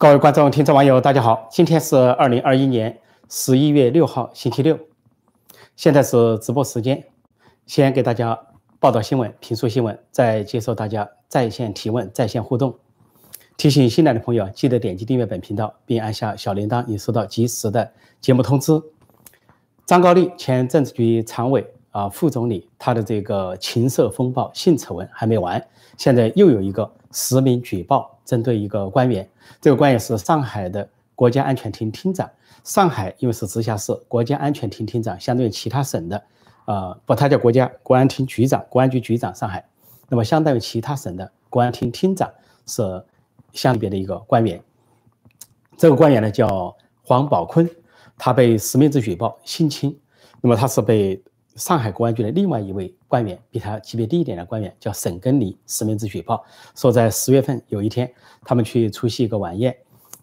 [0.00, 1.48] 各位观众、听众、网友，大家好！
[1.50, 4.78] 今天是二零二一年十一月六号，星期六。
[5.74, 7.04] 现在是直播时间，
[7.66, 8.38] 先给大家
[8.78, 12.78] 报道新闻、评述新闻，再接受大家在线提问、在线互动。
[13.56, 17.90] 提醒新来的朋友，记得点击订阅本频道，并按下小铃铛，以收到及时的
[18.20, 18.80] 节目通知。
[19.84, 25.60] 张高丽前政治局常委啊，副总理，他的这个情色风暴、性丑闻还没完，
[25.96, 28.14] 现在又有一个实名举报。
[28.28, 29.26] 针对一个官员，
[29.58, 32.30] 这个官员是上海的国家安全厅厅长。
[32.62, 36.22] 上海因为是直辖市，国家安全厅厅长相对于其他省的，
[36.66, 39.34] 呃，不，他叫国家国安厅局长，国安局局长。
[39.34, 39.66] 上海，
[40.10, 42.30] 那么相当于其他省的国安厅厅长
[42.66, 43.02] 是
[43.54, 44.62] 相别的一个官员。
[45.78, 47.66] 这个官员呢叫黄宝坤，
[48.18, 49.98] 他被实名制举报性侵，
[50.42, 51.22] 那么他是被。
[51.58, 56.42] 上海公安局的另外一位官员，比他级别低一点的官员叫沈根离，实名制举报
[56.76, 58.10] 说，在十月份有一天，
[58.44, 59.76] 他们去出席一个晚宴，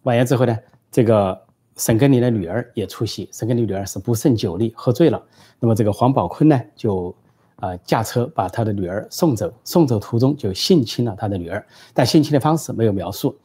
[0.03, 0.57] 晚宴之后呢，
[0.89, 1.39] 这个
[1.75, 5.21] 沈根离的女儿也出席，沈根离女儿是不胜酒力，喝醉了。
[5.59, 7.13] 那么这个黄宝坤呢，就
[7.57, 13.37] 啊驾车把他的女儿送走，送走途中就性侵了他的女儿，但性侵的方式没有描述。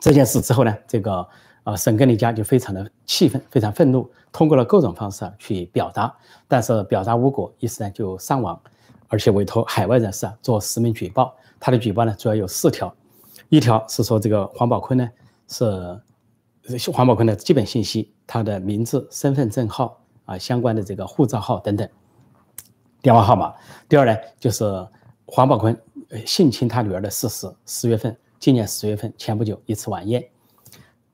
[0.00, 1.26] 这件事之后呢，这个。
[1.66, 8.56] 啊，沈根离家就非常的气愤，非常愤怒，通过了各种方式啊去表达，但是表达无果，于是呢就上网，
[9.08, 11.34] 而且委托海外人士啊做实名举报。
[11.58, 12.94] 他的举报呢主要有四条，
[13.48, 15.10] 一条是说这个黄宝坤呢
[15.48, 16.00] 是
[16.92, 21.88] 黄宝坤的基本信息，他的名字、身份证号啊相关的这个护照号等等，
[23.02, 23.52] 电话号码。
[23.88, 24.64] 第二呢就是
[25.24, 25.76] 黄宝坤
[26.24, 30.24] 性侵他女儿的事实，十月份，今年十月份前不久一次晚宴。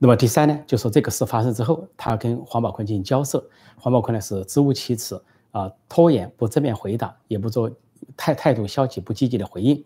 [0.03, 3.41] 那么第三呢，就说这个事发生之后，他跟黄宝坤进行交涉，
[3.77, 5.23] 黄宝坤呢是支吾其词
[5.53, 7.71] 啊，拖延不正面回答，也不做
[8.17, 9.85] 态态度消极不积极的回应。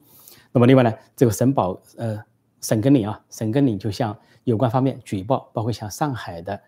[0.53, 2.19] 那么另外呢，这个沈宝呃
[2.63, 6.59] 沈根林啊，沈根林就向有关方面举报，包括向上海的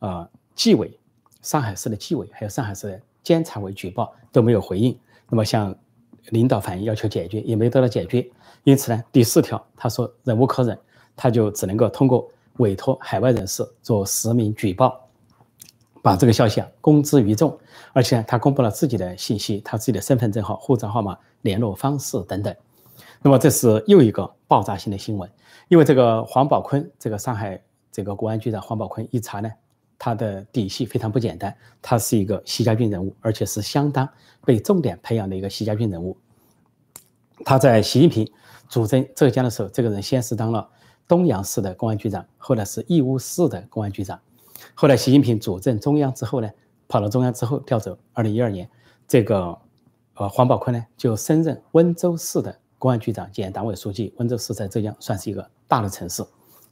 [0.00, 1.00] 呃纪委、
[1.40, 4.94] 上海市的纪委，还有上海市的监察委举报都没有回应。
[5.30, 5.74] 那么向
[6.28, 8.30] 领导反映要求解决，也没得到解决。
[8.64, 10.78] 因此呢，第四条他说忍无可忍，
[11.16, 12.30] 他就只能够通过。
[12.58, 15.08] 委托海外人士做实名举报，
[16.02, 17.58] 把这个消息啊公之于众，
[17.92, 22.54] 而且他公布了自己的信息，他自己的身份证号、护照号码、联络方式等等。
[23.22, 25.30] 那么这是又一个爆炸性的新闻，
[25.68, 27.62] 因为这个黄宝坤，这个上海
[27.92, 29.50] 这个国安局长黄宝坤一查呢，
[29.98, 34.08] 他的底细非常不简单，他是一个习家军人物，而且是相当
[34.44, 36.16] 被重点培养的一个习家军人物。
[37.44, 38.30] 他在习近平
[38.68, 40.68] 主政浙江的时候，这个人先是当了。
[41.10, 44.16] 东阳市的公安局长，后来是义乌市的公安局长。
[44.74, 46.48] 后来习近平主政中央之后呢，
[46.86, 47.98] 跑到中央之后调走。
[48.12, 48.70] 二零一二年，
[49.08, 49.58] 这个
[50.14, 54.14] 呃黄宝坤呢就升任温州市的公安局长兼党委书记。
[54.18, 56.24] 温州市在浙江算是一个大的城市。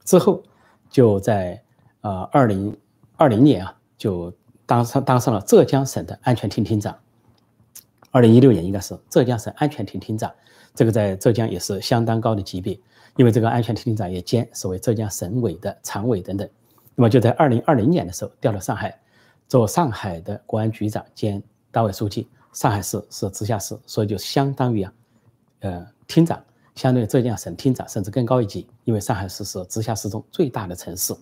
[0.05, 0.41] 之后
[0.89, 1.61] 就在
[2.03, 2.79] 呃二零
[3.17, 4.33] 二零年啊，就
[4.67, 6.97] 当上当上了浙江省的安全厅厅长。
[8.13, 10.33] 二零一六年应该是浙江省安全厅厅长，
[10.77, 12.79] 这个在浙江也是相当高的级别。
[13.19, 16.49] 因为这个安全厅厅长也兼所谓浙江省委的常委等等，
[16.95, 18.97] 那么就在二零二零年的时候调到上海，
[19.49, 21.43] 做上海的国安局长兼
[21.73, 22.29] 党委书记。
[22.53, 24.93] 上海市是直辖市，所以就相当于啊，
[25.61, 26.41] 呃，厅长，
[26.77, 28.67] 相当于浙江省厅长甚至更高一级。
[28.85, 31.13] 因为上海市是直辖市中最大的城市，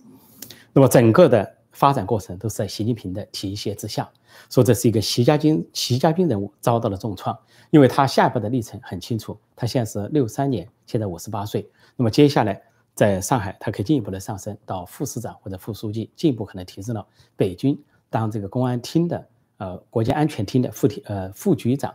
[0.73, 4.09] 那么整个的发展过程都是在习近平的提携之下。
[4.49, 7.37] 说这是一个习家军，习家军人物遭到了重创，
[7.69, 11.69] 因为他下一步的历程很清楚，他现在是六三年，现在五十八岁。
[11.95, 12.59] 那么接下来
[12.95, 19.27] 在上海，他可以进一步的上升到副市长或者副书记，进一步可能提升到北京当这个公安厅的
[19.57, 21.93] 呃国家安全厅的副厅呃副局长，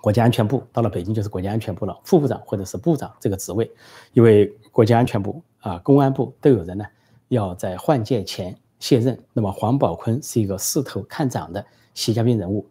[0.00, 3.70] 国家安全部到了北京就是国家安全部了，副部长或者是部长这个职位，
[4.14, 6.84] 因为国家安全部啊公安部都有人呢
[7.28, 12.66] 要在换届前卸任，那么黄宝坤是一个势头看涨的习家军人物，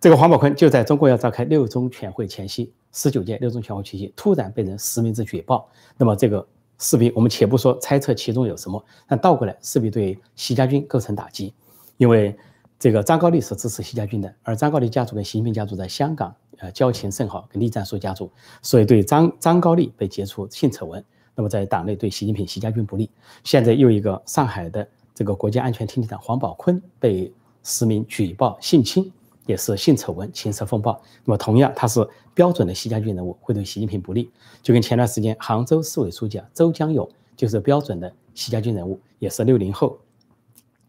[0.00, 2.72] 这个黄宝坤就在中国要召开六中全会前夕。
[2.96, 6.46] 十九届六中全会前夕，突然被人实名制举报，那么这个
[6.78, 11.52] 势必我们且不说猜测其中有什么，但倒过来势必对习家军构成打击，
[11.96, 12.36] 因为
[12.78, 18.30] 这个张高丽是支持习家军的，而张高丽家族跟习近平家族在香港呃交情甚好，跟栗战书家族，
[18.62, 23.10] 所以对张张高丽被揭出性丑闻，那么在党内对习近平习家军不利。
[23.42, 27.32] 现在又一个上海的这个国家安全厅厅长黄宝坤被
[27.62, 29.12] 实名举报性侵。
[29.46, 30.98] 也是性丑闻、情色风暴。
[31.22, 34.30] 那么，同样他是标准的习家军人物，会对习近平不利。
[34.62, 37.06] 就跟前段时间杭州市委书记啊周江勇
[37.36, 39.98] 就是标准的习家军人物，也是六零后。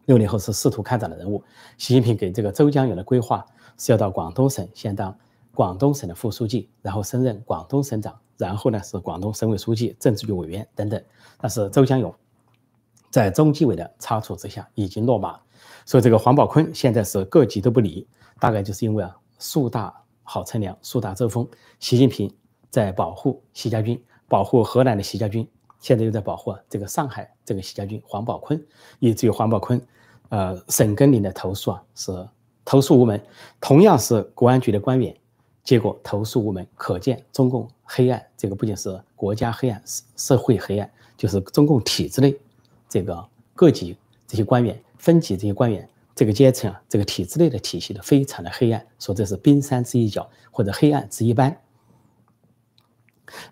[0.06, 1.44] 六零后是仕途看涨的人物。
[1.76, 3.44] 习近平给这个周江勇的规划
[3.76, 5.14] 是要到广东省先当
[5.56, 11.02] 广东省的副书记，然后升任广东省长，然后呢是广东省委书记、政治局委员等等。
[11.38, 12.14] 但是周江勇
[13.10, 15.40] 在中纪委的查处之下已经落马，
[15.86, 18.06] 所以这个黄宝坤现在是各级都不理，
[18.38, 19.92] 大概就是因为啊树大
[20.22, 21.48] 好乘凉，树大招风，
[21.80, 22.30] 习近平
[22.68, 23.98] 在保护习家军，
[24.28, 25.48] 保护河南的习家军，
[25.80, 28.62] 现在又在保护这个上海这个习家军黄宝坤，
[28.98, 29.80] 以至于黄宝坤，
[30.28, 32.28] 呃，省更林的投诉啊是。
[32.68, 33.24] 投诉无门，
[33.60, 35.16] 同样是国安局的官员，
[35.66, 38.24] 结果投诉无门，可见中共黑暗。
[38.36, 39.82] 这个不仅是国家黑暗，
[40.16, 42.34] 社会黑暗，就是中共体制内
[42.88, 43.98] 这个各级
[44.28, 51.54] 这些官员、分级这些官员这个阶层啊，这个体制内的体系的非常的黑暗，说这是冰山之一角或者黑暗之一般。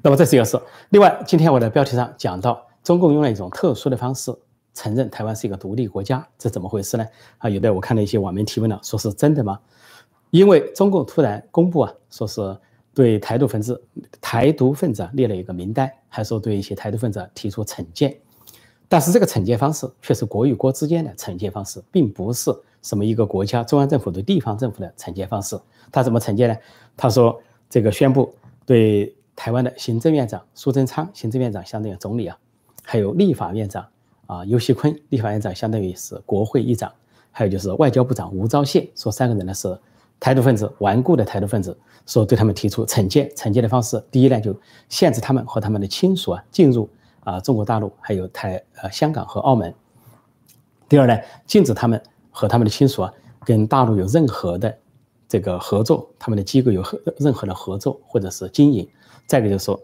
[0.00, 0.56] 那么这是一个事。
[0.90, 4.32] 另外，今天我的标题上讲到，中共用了一种特殊的方式。
[4.72, 7.06] 承认台湾是一个独立国家，这怎么回事呢？
[7.38, 9.60] 啊，有的我看到一些网民提问了，说是真的吗？
[10.34, 12.58] 因为中共突然公布啊，说是
[12.92, 13.80] 对台独分子、
[14.20, 18.20] 台独分子列了一个名单，还说对一些台独分子提出惩戒，
[18.88, 22.52] 但是这个惩戒方式却是国与国之间的惩戒方式，并不是
[22.82, 25.56] 什么一个国家中央政府对地方政府的惩戒方式。
[25.92, 26.56] 他怎么惩戒呢？
[26.96, 27.40] 他说
[27.70, 28.34] 这个宣布
[28.66, 32.36] 对台湾的行政院长苏贞昌，行政院长相当于总理啊，
[32.82, 33.86] 还有立法院长。
[34.26, 36.90] 啊，尤锡坤立法院长相当于是国会议长，
[37.30, 39.78] 还有就是外交部长吴钊燮，说三个人呢是
[40.20, 41.76] 台独分子，顽固的台独分子，
[42.06, 44.58] 说对他们提出惩戒，惩戒的方式，第一呢就
[44.88, 46.88] 限制他们和他们的亲属啊进入
[47.20, 49.70] 啊中国大陆，还有台呃香港和澳门；
[50.88, 53.12] 第二呢，禁止他们和他们的亲属啊
[53.44, 54.78] 跟大陆有任何的
[55.28, 56.82] 这个合作，他们的机构有
[57.18, 58.86] 任何的合作或者是经营；
[59.26, 59.80] 再一个就是说，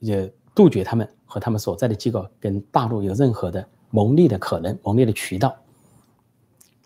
[0.00, 3.66] 也杜绝他们和他们所在的机构跟大陆有任何的。
[3.90, 5.54] 牟利的可能，牟利的渠道，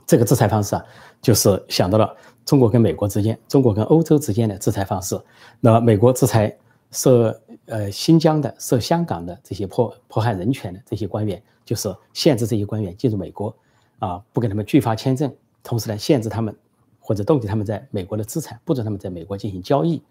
[0.07, 0.85] 这个制裁方式啊，
[1.23, 2.15] 就是想到了
[2.49, 5.21] 中国跟美国之间，中国跟欧洲之间的制裁方式。
[5.61, 6.57] 那美国制裁
[6.91, 13.55] 涉呃新疆的、涉香港的这些迫迫害人权的这些官员，就是限制这些官员进入美国，
[13.99, 15.31] 啊，不给他们拒发签证，
[15.63, 16.57] 同时呢，限制他们
[17.01, 20.03] 或者冻结他们在美国的资产，不准他们在美国进行交易，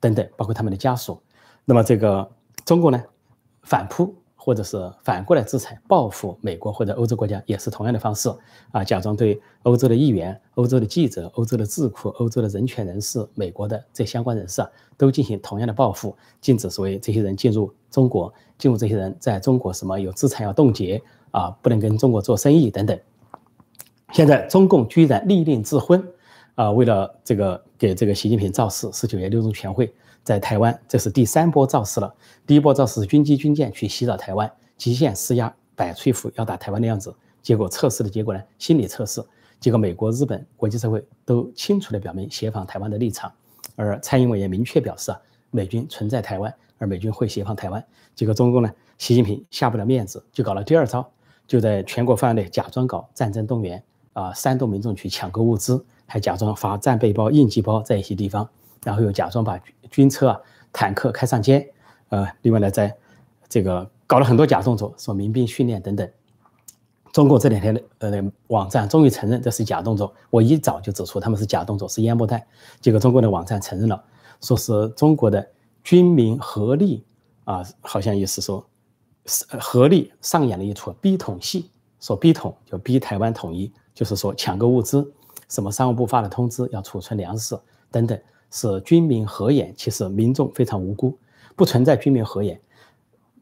[0.00, 1.22] 等等，包括他们的家属。
[1.64, 2.28] 那么这个
[2.64, 3.00] 中国呢，
[3.62, 4.12] 反扑。
[4.46, 8.32] 或者是反过来制裁报复美国或者欧洲国家，也是同样的方式
[8.70, 21.02] 啊，假装对欧洲的议员、欧洲的记者、欧洲的智库、欧洲的人权人士、美国的这相关人士啊，都进行同样的报复，禁止所谓这些人进入中国，进入这些人在中国什么有资产要冻结
[21.32, 22.96] 啊，不能跟中国做生意等等。
[24.12, 26.00] 现在中共居然立令智昏
[26.54, 29.92] 啊，为了这个给这个习近平造势，十九届六中全会。
[30.26, 32.12] 在台湾，这是第三波造势了。
[32.44, 37.14] 第一波造势是军机军舰去袭扰台湾，极限施压，摆出一副要打台湾的样子。
[37.40, 38.42] 结果测试的结果呢？
[38.58, 39.24] 心理测试。
[39.60, 43.32] 结果美国、日本、国际社会都清楚地表明协防台湾的立场，
[43.76, 45.20] 而蔡英文也明确表示啊，
[45.52, 47.86] 美军存在台湾，而美军会协防台湾。
[48.16, 51.08] 结果中共呢，习近平下不了面子，就搞了第二招，
[51.46, 53.80] 就在全国范围内假装搞战争动员
[54.12, 58.48] 啊，煽动民众去抢购物资，还假装发战备包、应急包在一些地方。
[58.86, 59.60] 然后又假装把
[59.90, 60.40] 军车啊、
[60.72, 61.68] 坦克开上街，
[62.10, 62.96] 呃，另外呢，在
[63.48, 66.08] 这个搞了很多假动作，说民兵训练等等。
[67.12, 72.40] 中共这两天的呃网站终于承认这是假动作，我一早就指出他们是假动作，是烟幕弹。
[72.80, 74.04] 结果中国的网站承认了，
[74.40, 75.44] 说是中国的
[75.82, 77.04] 军民合力
[77.42, 78.64] 啊，好像意思说，
[79.58, 85.12] 合力上演了一出逼统戏，说逼统就逼台湾统一，就是说抢购物资，
[85.48, 87.58] 什么商务部发的通知要储存粮食
[87.90, 88.16] 等等。
[88.50, 91.16] 是军民合演，其实民众非常无辜，
[91.54, 92.60] 不存在军民合演，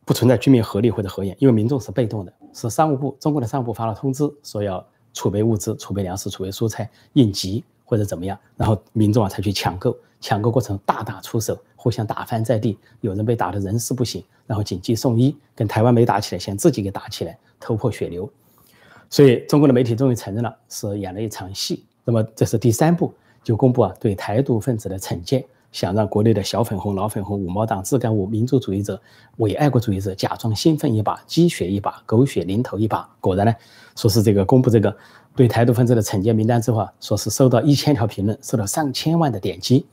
[0.05, 18.29] 不存在军民合力或者合演，因为民众是被动的，是商务部中国的商务部发了通知，说要储备物资、储备粮食、储备蔬菜应急或者怎么样，然后民众啊才去抢购，抢购过程大打出手，互相打翻在地，有人被打得人事不省，然后紧急送医，跟台湾没打起来，先自己给打起来，头破血流，
[19.09, 23.13] 所以中国的媒体终于承认了是演了一场戏，那么这是第三步。
[23.45, 29.01] 就公布啊，对台独分子的惩戒，想让国内的小粉红、老粉红、五毛党、自干五、民族主义者、
[29.37, 33.09] 伪爱国主义者假装兴奋一把、鸡血一把、狗血淋头一把。
[33.21, 33.55] 果然呢，
[33.95, 34.97] 说是这个公布这个
[35.37, 39.87] 对台独分子的惩戒名单之后啊，说是收到一千条评论，收到上千万的点击，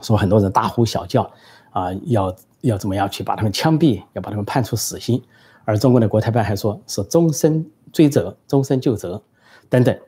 [0.00, 1.30] 说很多人大呼小叫
[1.70, 5.22] 啊，要要怎么样去把他们枪毙，要把他们判处死刑。
[5.64, 9.20] 而中国的国台办还说是终身追责、终身就责
[9.68, 9.98] 等等。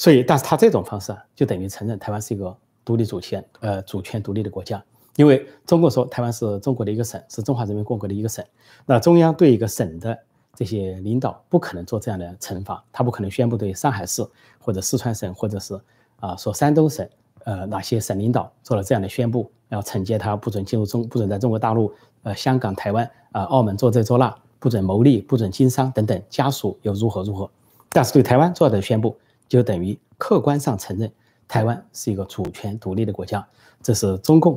[0.00, 4.82] 所以，但是他这种方式，就等于承认台湾是一个独立主权、呃主权独立的国家。
[5.16, 8.42] 因为中国说台湾是中国的一个省，是中华人民共和国的一个省。
[8.86, 10.18] 那中央对一个省的
[10.54, 14.26] 这些领导不可能做这样的惩罚，他不可能宣布对上海市
[14.58, 15.78] 或者四川省或者是
[16.18, 17.06] 啊说山东省
[17.44, 21.92] 呃哪些省领导做了这样的宣布，要惩戒他，不准进入中，不准在中国大陆、
[22.22, 27.50] 呃香港、台湾、啊澳门做这做那，不准牟利，不准经商等等，家属又如何如何？
[27.90, 29.18] 但是对台湾做的宣布，
[29.50, 31.10] 就等于客观上承认
[31.48, 33.44] 台湾是一个主权独立的国家，
[33.82, 34.56] 这是中共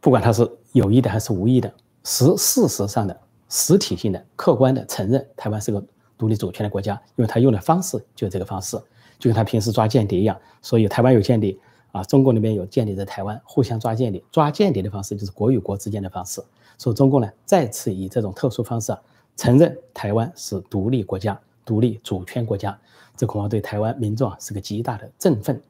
[0.00, 1.70] 不管他是有意的还是无意的，
[2.02, 5.84] 实事实上的实体性的客观的承认台湾是个
[6.16, 8.78] 独立主权的国家，因为他用的方式就是这个方式，
[9.18, 11.54] 就跟他平时抓间谍一样，所以台湾有间谍
[11.92, 16.42] 啊，中国那边有间谍在台湾互相抓间谍，抓间谍的方式就是国与国之间的方式，
[16.78, 19.02] 所以中共呢再次以这种特殊方式啊
[19.36, 21.38] 承认台湾是独立国家。
[21.62, 22.76] 独立主权国家，
[23.20, 25.60] 这恐怕对台湾民众啊是个极大的振奋。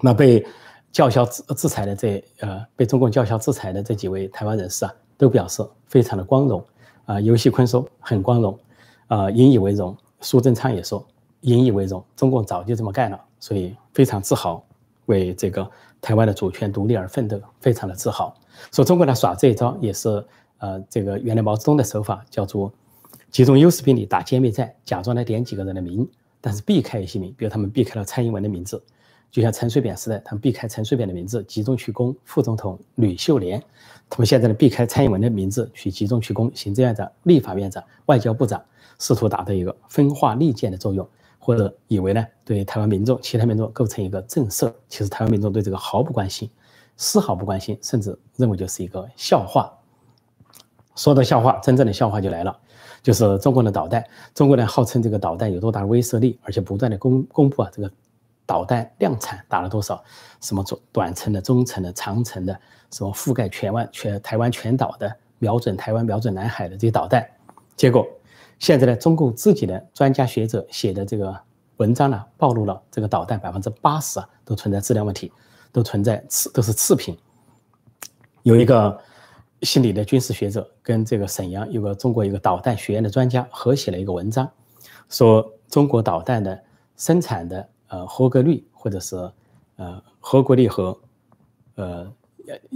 [0.00, 0.44] 那被
[0.90, 6.64] 叫嚣制制裁的这呃被中共叫嚣制裁的这几位台湾人士啊，都表示非常的光荣
[7.04, 7.20] 啊。
[7.20, 8.58] 尤锡坤说很光荣
[9.06, 9.96] 啊，引以为荣。
[10.22, 11.06] 苏贞昌也说
[11.42, 14.60] 引以为荣，中共早就这么干了，所以非常自豪，
[15.06, 18.34] 为这个台湾的主权独立而奋斗，非常的自豪。
[18.72, 20.26] 说中国来耍这一招也是
[20.58, 22.72] 呃这个原来毛泽东的手法，叫做。
[23.30, 26.08] 集中优势兵力打歼灭战，假装来点几个人的名，
[26.40, 28.82] 但是避开一些名，比如他们避开了蔡英文的名字，
[29.30, 33.62] 就像陈水扁似的，他们避开陈水扁的名字，集中去攻副总统吕秀莲。
[34.08, 38.60] 他们现在呢，避开蔡英文的名字，去集中去攻行政院长、立法院长、外交部长，
[38.98, 44.72] 试图达到一个分化利剑的作用，或者以为呢，对台湾民众、其他民众构成一个震慑。
[44.88, 46.50] 其实台湾民众对这个毫不关心，
[46.96, 49.72] 丝毫不关心，甚至认为就是一个笑话。
[50.96, 52.58] 说到笑话，真正的笑话就来了。
[53.02, 54.04] 就是中国的导弹，
[54.34, 57.90] 中国呢号称这个导弹有多大威慑力，而且不断的公公布啊，这个
[58.44, 60.04] 导弹量产打了多少，
[60.40, 67.26] 什么短短程的、中程的、长程的，什么覆盖全湾全台湾全岛的，瞄准台湾、瞄准南海的这些导弹。
[67.74, 68.06] 结果
[68.58, 71.34] 现在呢，中共自己的专家学者写的这个
[71.78, 75.32] 文章呢，暴露了这个导弹百分之八十啊都存在质量问题，
[75.72, 77.16] 都存在次都是次品，
[78.42, 79.00] 有一个。
[79.62, 84.50] 心理的军事学者跟这个沈阳有个中国一个导弹学院的专家合写了一个文章，
[85.10, 86.58] 说中国导弹的
[86.96, 89.16] 生产的呃合格率或者是
[89.76, 90.98] 呃合格率和
[91.74, 92.10] 呃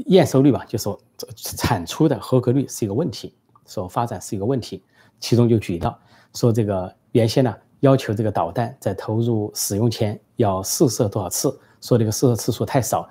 [0.07, 1.01] 验收率吧，就说
[1.37, 3.35] 产出的合格率是一个问题，
[3.67, 4.83] 说发展是一个问题。
[5.21, 5.99] 其中就举到
[6.35, 13.09] 说这个原先呢要求这个导弹在投入使用前要试射多少次，说这个试射次数太少，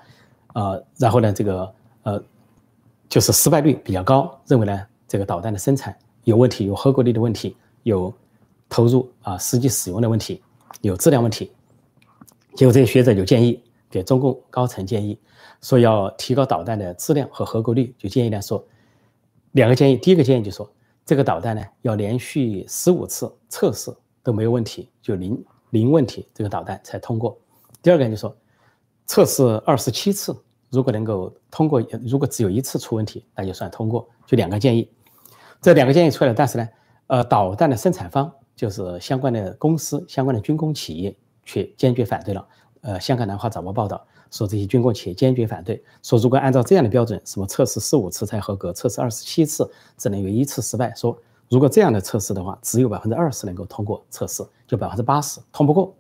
[0.54, 2.24] 呃，然后呢这个呃。
[3.14, 8.12] 就是失败率比较高，认为呢这个导弹的生产有问题，有合格率的问题，有
[8.68, 10.42] 投入啊实际使用的问题，
[10.82, 11.52] 有质量问题。
[12.56, 15.16] 结果这些学者就建议给中共高层建议，
[15.62, 18.66] 说要提高导弹的质量和合格率，就建议呢说
[19.52, 20.68] 两个建议，第一个建议就说
[21.06, 25.40] 这个导弹呢要连续十五次测试都没有问题，就零
[25.70, 27.38] 零问题，这个导弹才通过。
[27.84, 28.36] 第二个就说
[29.06, 30.36] 测试二十七次。
[30.74, 34.10] 如果能够通过，如果只有一次出问题，那就算通过。
[34.26, 34.90] 就两个建议，
[35.62, 36.68] 这两个建议出来，但是呢，
[37.06, 41.16] 呃，导弹的生产方就是相关的公司、相关的军工企业
[41.46, 42.48] 却坚决反对了。
[42.82, 50.92] 呃，香港南华早报报道说，这些军工企业坚决反对，说如果按照这样的标准，什么测试四五次才合格，测试二十七次只能有一次失败。
[50.96, 51.16] 说
[51.50, 55.94] 如果这样的测试的话，只有百分之二十能够通过测试，就百分之八十通不过。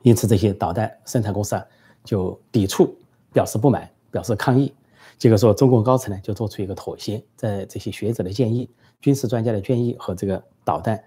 [0.00, 1.64] 因此，这些导弹生产公司啊
[2.04, 2.96] 就抵触。
[3.34, 4.72] 表示不满，表示抗议，
[5.18, 11.02] 结果说中共高层呢就做出一个妥协，在这些学者的建议、军事专家的建议和这个导弹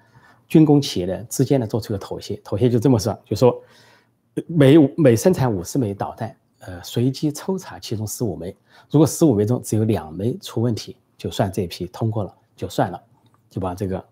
[0.48, 2.36] 军工企业的之间呢做出一个妥协。
[2.44, 3.60] 妥协就这么说，就说
[4.46, 8.54] 每每生产五十枚导弹，呃，随机抽查其中十五枚，
[8.92, 13.02] 如果十五枚中只有两枚出问题，就算这批通过了，就算了，
[13.50, 14.06] 就把这个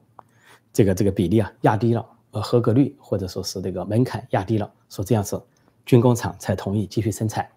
[0.72, 5.41] 这个这个比例啊压低了，呃，合格率或者说是这个门槛压低了，说这样子
[5.86, 7.48] 军工厂才同意继续生产。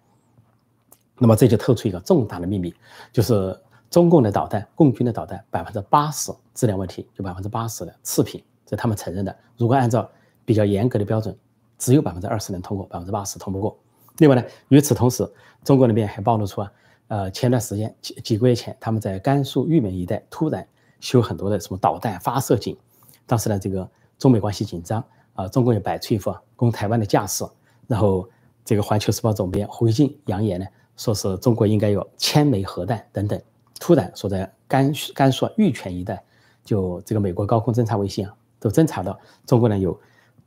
[1.19, 2.73] 那么这就透出一个重大的秘密，
[3.11, 3.55] 就是
[3.89, 9.35] 中共的导弹，共军的导弹百分之八十质量问题，就百分之八十的次品，这他们承认的。
[9.57, 10.09] 如果按照
[10.45, 11.37] 比较严格的标准，
[11.77, 13.77] 只有百分之二十能通过，百分之八十通不过。
[14.17, 15.29] 另外呢，与此同时，
[15.63, 16.71] 中国那边还暴露出啊，
[17.07, 20.65] 呃，前段时间几几个月前，他们在甘肃玉门一带突然
[20.99, 22.77] 修很多的什么导弹发射井，
[23.25, 27.45] 当时呢，这个中美关系紧张啊，中国也摆出一副攻台湾的架势，
[27.87, 28.29] 然后
[28.63, 30.65] 这个环球时报总编胡锡进扬言呢。
[30.99, 33.41] 说是中国应该有千枚核弹等等，
[33.79, 36.21] 突然说在甘甘肃玉泉一带，
[36.65, 39.97] 就这个美国高空侦察卫星啊，都侦察到中国呢有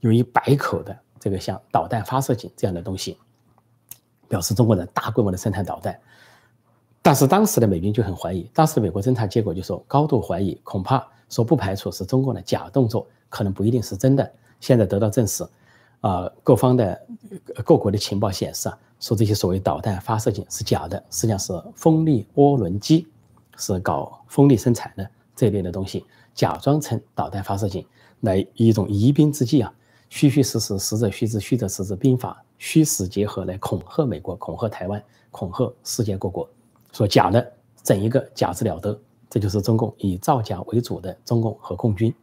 [0.00, 3.16] 有一百口的这个像导弹发射井这样的东西，
[4.28, 5.98] 表示中国人大规模的生产导弹。
[7.00, 14.30] 但是当时的美军就很怀疑，当时的美国侦察结果就说高度怀疑，恐怕说不排除是中共的假动作，可能不一定是真的。
[14.60, 15.44] 现在得到证实，
[16.02, 17.06] 啊，各方的
[17.64, 23.08] 各国的情报显示啊，说这些所谓导弹发射井是假的，实际上是风力涡轮机
[23.56, 27.84] 是搞风力生产的这一类的东西，假装成导弹发射井，
[28.20, 29.74] 来以一种疑兵之计啊，
[30.08, 36.48] 虚虚实实，实则虚之，虚则实之，兵法虚实结合来恐吓美国，恐吓台湾，恐吓世界各国，
[36.92, 38.96] 说假的整一个假之了得，
[39.28, 42.14] 这就是中共以造假为主的中共和共军。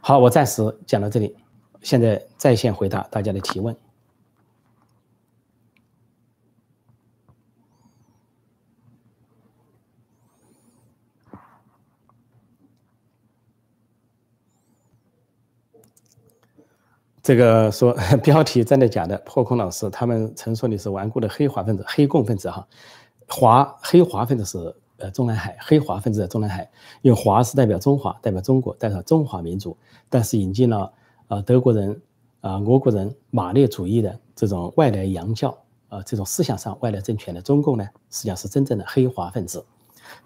[0.00, 1.34] 好，我暂时讲到这里。
[1.82, 3.74] 现在在线回答大家的提问。
[17.22, 19.16] 这个说 标题真的假的？
[19.24, 22.66] 破空老师他们曾说你是顽固的黑华分子、黑共分子哈。
[23.28, 26.68] 华黑华分子是呃中南海，黑华分子在中南海，
[27.02, 29.76] 因为华是代表中华，代表中国，代表中华民族，
[30.08, 30.92] 但是引进了。
[31.28, 32.00] 啊，德国人，
[32.40, 35.56] 啊，俄国人，马列主义的这种外来洋教，
[35.88, 39.64] 啊，这种思想上外来政权的中共呢，实际上是真正的黑华分子。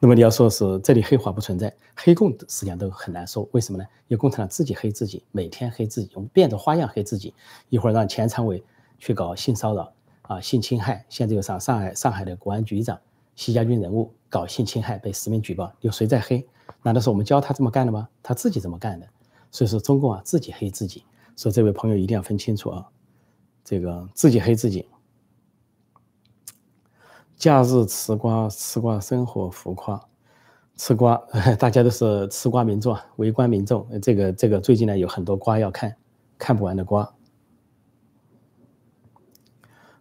[0.00, 3.49] 那么你要说是这里黑华不存在，黑共实际上都很难说。
[3.53, 3.85] 为什么呢？
[4.09, 7.33] 因为共产党自己黑自己，每天黑自己，用变着花样黑自己。
[7.69, 8.62] 一会儿让前常委
[8.99, 11.05] 去搞性骚扰，啊，性侵害。
[11.09, 12.99] 现在又上上海上海的国安局长
[13.37, 16.47] 习家军人物搞性侵害被实名举报，有谁在黑？
[16.83, 18.09] 难道是我们教他这么干的吗？
[18.23, 19.07] 他自己这么干的。
[19.50, 21.05] 所以说，中共啊自己黑自己，
[21.37, 22.88] 所以这位朋友一定要分清楚啊，
[23.64, 24.87] 这个自己黑自己。
[27.37, 30.00] 假日吃瓜，吃瓜生活浮夸，
[30.76, 31.21] 吃瓜，
[31.59, 33.87] 大家都是吃瓜民众啊，围观民众。
[34.00, 35.95] 这个这个最近呢有很多瓜要看，
[36.38, 37.12] 看不完的瓜。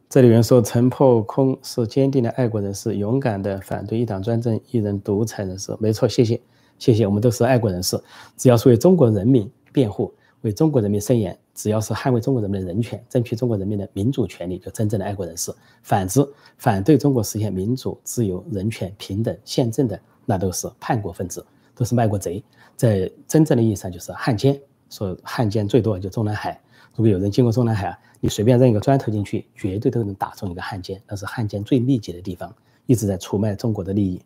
[0.10, 5.76] 这里有人说陈破空是坚定的爱国人士，勇敢的反对一党专政、一人独裁人士。
[5.80, 6.40] 没错，谢谢。
[6.78, 8.00] 谢谢，我们都是爱国人士，
[8.36, 10.14] 只要是为中国人民辩护，
[10.44, 15.54] 为中国人民伸言，只要是捍卫中国人民的人权，争取中国人民的民主权利，就真正的爱国人士。
[15.82, 16.22] 反之，
[16.58, 22.44] 反对中国实现民主、自由、人权、平等、宪政的，那都是叛国分子，都是卖国贼，
[22.76, 24.60] 在真正的意义上就是汉奸。
[24.90, 26.60] 说汉奸最多就中南海，
[26.94, 32.54] 如果有人经过中南海啊，你随便扔一个砖头进去，绝对都能打中一个汉奸，那是汉奸最密集的地方，
[32.86, 34.22] 一直在出卖中国的利益。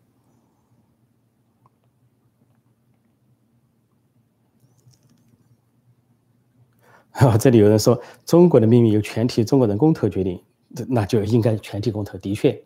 [7.40, 10.40] 这里有人说，中国的命运由全体中国人公投决定，
[10.88, 12.16] 那就应该全体公投。
[12.20, 12.62] 的确，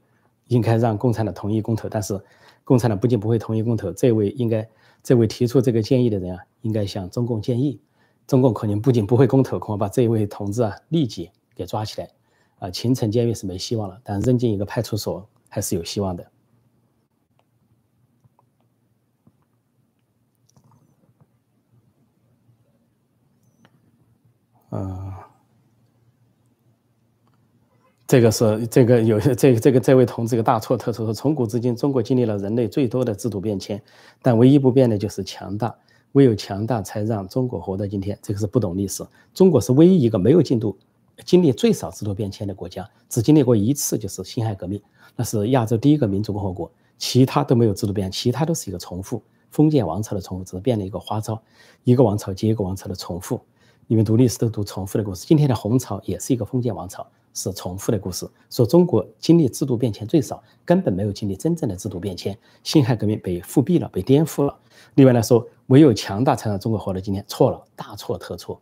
[0.48, 1.88] 应该让共产党同意公投。
[1.88, 2.20] 但是，
[2.66, 4.68] 共产党不仅不会同意公投，这位应该，
[5.02, 7.80] 这位提出这个建议的人啊，应该向中共建议，
[8.28, 12.10] 中共可能不仅不会公投，恐怕把这位同志啊立即给抓起来，
[12.60, 16.31] 啊，秦城监狱是没希望了，但扔进一个派出所还是有希望的。
[24.72, 25.14] 嗯，
[28.08, 33.82] 这个是这个有这个这个这位同志个大错特错，说从古至今中国经历了人类最多的制度变迁，
[34.22, 35.76] 但唯一不变的就是强大，
[36.14, 38.18] 唯有强大才让中国活到今天。
[38.22, 40.78] 这个是不懂历史，中国是唯一一个没有进度、
[41.26, 44.82] 经历最少制度变迁的国家，只经历过一次，就是辛亥革命，
[45.18, 51.42] 那是亚洲第一个民主共和国，其他都没有制度变，其他都是一个重复，封建王朝的重复，只是变了一个花招，
[51.84, 53.42] 一个王朝接一个王朝的重复。
[53.92, 55.26] 你们读历史都读重复的故事。
[55.28, 58.26] 今天的红朝也是一个封建王朝，是重复的故事。
[58.50, 62.38] 说中国经历制度变迁最少，根本没有经历真正的制度变迁。
[62.64, 64.58] 辛亥革命被复辟了，被颠覆了。
[64.96, 67.22] 另外来说，唯有强大才让中国活到今天。
[67.28, 68.58] 错了，大错特错。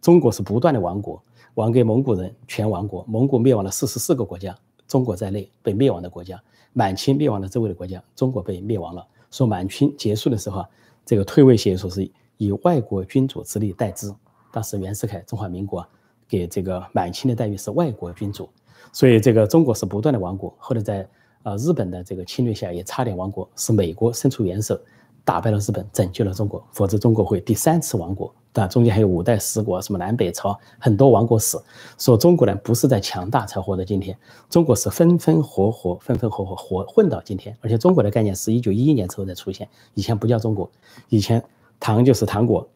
[0.00, 1.22] 中国是不断的亡国，
[1.56, 3.04] 亡给蒙古人，全亡国。
[3.06, 4.56] 蒙古灭亡了四十四个国家，
[4.88, 6.42] 中国在内被灭亡的国家。
[6.72, 9.06] 满清灭亡了周围的国家，中国被灭亡了。
[9.30, 10.68] 说满清结束的时候啊，
[11.04, 14.10] 这个退位协议说是以外国君主之力代之。
[14.52, 15.86] 当时袁世凯中华民国
[16.28, 18.48] 给这个满清的待遇是外国君主，
[18.92, 20.54] 所以这个中国是不断的亡国。
[20.58, 21.08] 后来在
[21.42, 24.78] 呃日本的这个侵略下也差点亡国，是美国伸出援手
[25.24, 28.32] 打败了日本，拯救了中国，否则中国会第三次亡国。
[28.52, 31.56] 但中间还有五代十国，什么南北朝很多亡国史。
[31.98, 37.56] 说中国呢不是在强大才活到今天，中国是分分合合、分分合合活混到今天。
[37.60, 40.68] 而且中国的概念是一九一一年之后才出现，以前不叫中国，
[41.10, 41.40] 以前
[41.78, 42.68] 唐就是唐国。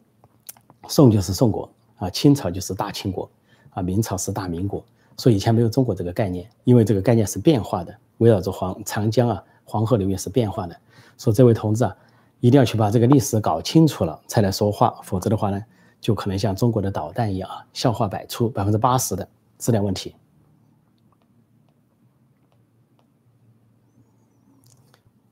[0.87, 3.29] 宋就是宋国啊，清朝就是大清国
[3.71, 4.83] 啊，明朝是大明国，
[5.17, 10.75] 所以以前没有中国这个概念，因为这个概念是变化的，围绕着黄长江啊，黄河流域是变化的。
[11.17, 11.95] 说这位同志啊，
[12.39, 15.63] 一定要去把这个历史搞清楚了才来说话，否则的话呢，
[15.99, 20.15] 就可能像中国的导弹一样啊，笑话百出，百分之八十的质量问题。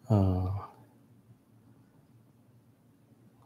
[0.09, 0.42] 嗯。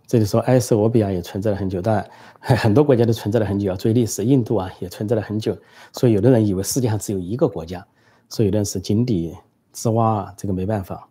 [0.07, 5.55] 这里说埃塞俄比亚也存在了很久，但 很多国家都存在了很久啊，追历史，印度啊也存在了很久。
[5.91, 7.85] 所以有的人以为世界上只有一个国家，
[8.29, 9.35] 所以有的人是井底
[9.73, 11.09] 之蛙，这个没办法。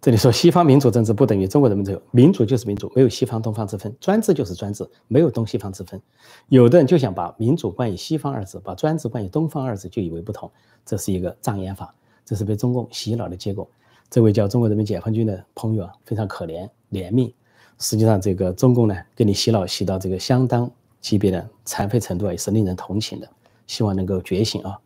[0.00, 6.00] 这里说西方民主政治不等于中国人民主，民主就是民主，没有西方东方之分；专制就是专制，没有东西方之分。
[6.48, 10.50] 有的人就想把民主冠以西方二字，把专制冠以东方二字，就以为不同，
[10.84, 13.68] 这是一个障眼法，这是被中共洗脑的结果。
[14.10, 17.32] 这位叫中国人民解放军的朋友啊，非常可怜怜悯。
[17.78, 23.28] 实际上，这个中共呢，给你洗脑洗到这个相当级别的残废程度啊，也是令人同情的。
[23.66, 24.78] 希望能够觉醒啊！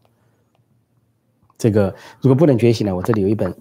[1.56, 3.54] 这个如果不能觉醒呢，我这里有一本。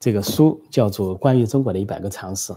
[0.00, 2.52] 这个书叫做《关于中国的一百个常识》，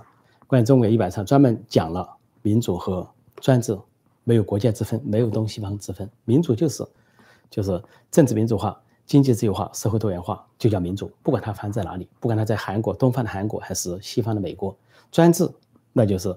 [0.45, 2.07] 关于中国一百常识，专门讲了
[2.43, 3.75] 民主和专制，
[4.23, 6.07] 没有国界之分，没有东西方之分。
[6.23, 6.85] 民主就是，
[7.49, 8.79] 就是政治民主化、
[9.11, 11.11] 经济自由化、社会多元化，就叫民主。
[11.21, 14.73] 不管它发生在哪里，不管它在韩国、东方的韩国还是西方的美国，
[15.11, 15.45] 专制
[15.91, 16.33] 那就是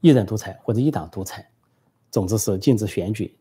[0.00, 1.48] 一人独裁或者一党独裁。
[2.10, 3.32] 总之是禁止选举，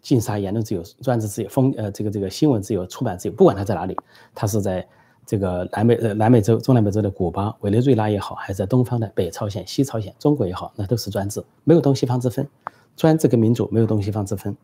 [0.00, 3.94] 禁杀言论自由、专制自由、封呃这个这个新闻自由、出版自由，不管它在哪里，
[4.34, 4.86] 它是在。
[5.28, 12.48] 这个南美呃南美洲中南美洲的古巴、委内瑞拉也好，还是在东方的北朝鲜、西朝鲜、中国也好，那都是专制，没有东西方之分。
[12.94, 14.56] 专制跟民主没有东西方之分。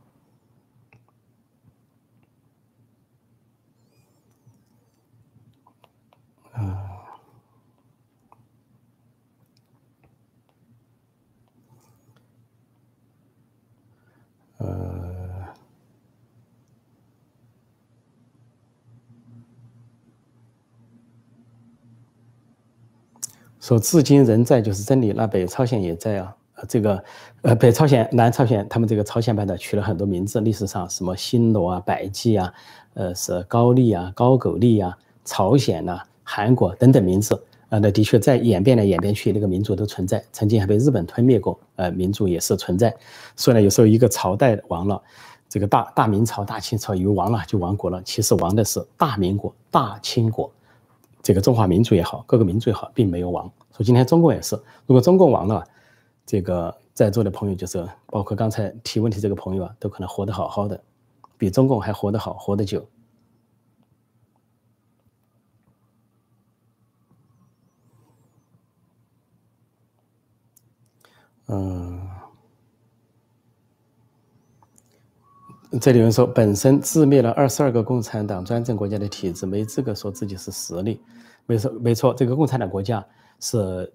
[23.72, 26.36] 说至今仍在就是真理，那北朝鲜也在啊。
[26.68, 27.02] 这个
[27.40, 32.52] 呃，北朝鲜、南朝鲜，他们这个朝鲜半岛取了很多名字，历史上什么新罗啊、百济啊，
[32.94, 37.34] 呃，是高丽啊、高句丽啊、朝鲜呐、韩国等等名字
[37.70, 37.78] 啊。
[37.78, 42.94] 那的确在演变来演变去，那个民族都存在，曾经还被日本吞灭过，呃，民族也是存在。
[43.34, 45.02] 所以呢，有时候一个朝代亡了，
[45.48, 50.52] 这个大大明朝、大清朝以为亡了就亡国了，其实亡的是大明国、大清国。
[51.24, 53.50] 这个中华民族也好，各个民族也好，并没有亡。
[53.76, 54.54] 说今天中共也是，
[54.86, 55.64] 如果中共亡了，
[56.26, 60.82] 这个在座的朋友就是包括刚才提问题这个朋友啊，都可能活得好好的，
[61.38, 62.86] 比中共还活得好，活得久。
[71.48, 72.00] 嗯，
[75.80, 81.02] 这里有人说，本身自灭了二十二个共产党专政国家的体制，没资格说自己是实力。
[81.44, 83.04] 没错，没错，这个共产党国家
[83.42, 83.92] 是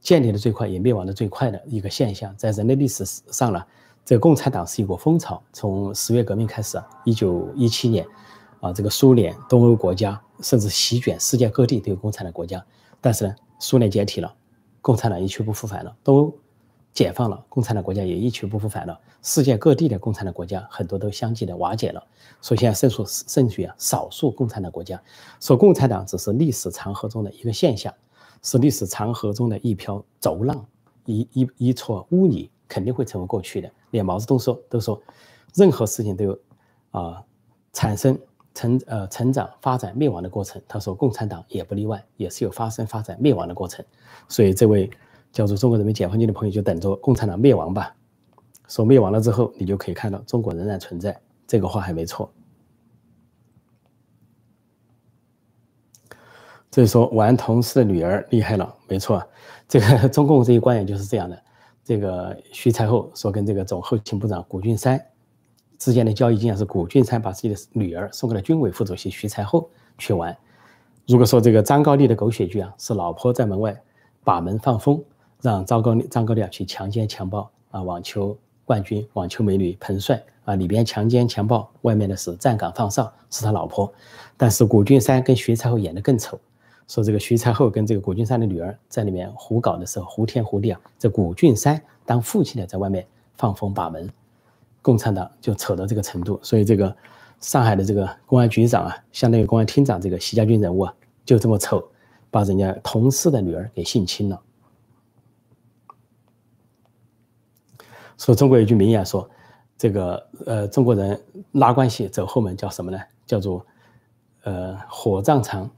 [0.00, 2.36] 建立的最快，也灭亡的最快的一个现象。
[2.36, 3.64] 在人类历史上呢，
[4.04, 5.40] 这个共产党是一股风潮。
[5.52, 8.04] 从十月革命开始啊，一九一七年，
[8.60, 12.62] 啊，这个苏联、东欧国家甚至席卷世界各地都有共产党国家。
[13.00, 14.34] 但是呢，苏联解体了，
[14.82, 15.96] 共产党一去不复返了。
[16.02, 16.34] 东欧
[16.92, 18.98] 解放了，共产党国家也一去不复返了。
[19.22, 22.02] 世界各地的共产党国家很多都相继的瓦解了。
[22.40, 25.00] 所以现在剩数剩余啊，少数共产党国家，
[25.38, 27.92] 说共产党只是历史长河中的一个现象，
[28.42, 30.64] 是历史长河中的一瓢浊浪，
[31.04, 33.70] 一一一撮污泥，肯定会成为过去的。
[33.90, 35.00] 连毛泽东说都说，
[35.54, 36.38] 任何事情都有
[36.90, 37.22] 啊
[37.72, 38.18] 产生
[38.54, 40.60] 成呃成长发展灭亡的过程。
[40.68, 43.84] 他说共产党也不例外，也是有发生发展灭亡的过程。
[44.28, 44.90] 所以这位
[45.32, 47.94] 叫做中国人民解放军的朋友就等着共产党灭亡吧。
[48.68, 51.18] 说灭亡了之后，你就可以看到中国仍然存在。
[51.46, 52.30] 这个话还没错。
[56.70, 59.22] 这是说玩同事的女儿厉害了，没错。
[59.66, 61.42] 这个中共这一官员就是这样的。
[61.84, 65.00] 这个徐才厚说跟这个总后勤部长谷俊山
[65.78, 70.36] 之间的交易，竟然是谷俊山把自己的女儿送给了军委副主席徐才厚去玩。
[71.06, 73.74] 如果说这个张高丽的狗血剧啊，是老婆在门外
[74.22, 75.02] 把门放风，
[75.40, 80.22] 让张高张高丽啊去强奸强暴啊网球冠军网球美女彭帅。
[80.44, 83.92] 啊，里边强奸强暴，外面的是站岗放哨，是他老婆。
[84.34, 86.40] 但是谷俊山跟徐才厚演的更丑，
[86.88, 90.80] 说这个徐才厚跟这个古俊山的女儿在里面胡搞的时候，胡天胡地啊。
[90.98, 94.10] 这古俊山当父亲的在外面放风把门，
[94.82, 96.40] 共产党就扯到这个程度。
[96.42, 96.96] 所以这个
[97.40, 101.86] 上海的这个公安局长啊，相当于公安厅长这个习家军人物啊，就这么丑，
[102.30, 104.42] 把人家同事的女儿给性侵了。
[108.16, 109.28] 说中国有句名言说。
[109.80, 111.22] 这个呃，中国人
[111.52, 112.98] 拉关系走后门叫什么呢？
[113.24, 113.64] 叫做
[114.42, 115.70] 呃火葬场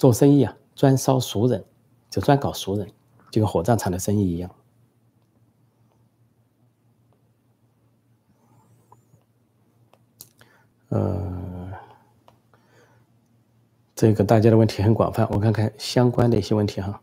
[0.00, 1.62] 做生意啊，专烧熟人，
[2.08, 2.90] 就专搞熟人，
[3.30, 4.50] 就跟火葬场的生意一样。
[10.88, 11.70] 呃，
[13.94, 17.02] 这个大家的问题很广泛，我看看相关的一些问题哈。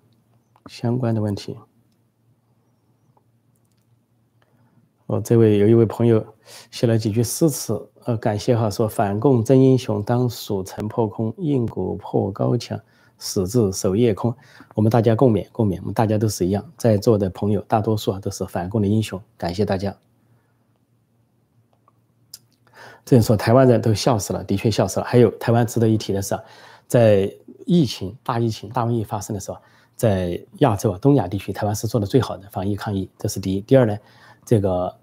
[0.65, 1.55] 相关的问题。
[5.05, 6.35] 哦，这位有一位朋友
[6.71, 12.79] 写了几句诗词，呃，感谢哈，说反共真英雄，当蜀城破空，硬骨破高墙，
[13.17, 14.33] 死字守夜空。
[14.75, 15.77] 我们大家共勉，共勉。
[15.81, 19.93] 我们大家都是一样，在座的朋友大多数啊都是反共的英雄，感谢大家。
[23.03, 25.05] 这样说，台湾人都笑死了，的确笑死了。
[25.05, 26.39] 还有台湾值得一提的是，
[26.87, 27.29] 在
[27.65, 29.57] 疫情大疫情大瘟疫发生的时候，
[29.97, 33.59] 在亚洲啊东亚地区，台湾是做的最好的防疫抗疫，这是第一。
[33.59, 33.97] 第二呢？
[34.45, 34.95] 这个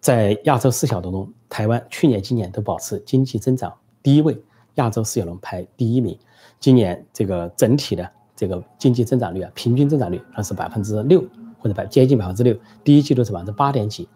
[0.00, 4.40] 在亚洲四小龙中，台湾去年、今年都保持经济增长第一位，
[4.76, 6.16] 亚洲四小龙排第一名。
[6.60, 11.24] 今年这个整体的这个经济增长率啊，平均增长率那是百分之六
[11.58, 14.08] 或者百接近百分之六，第一季度是百分之八点几，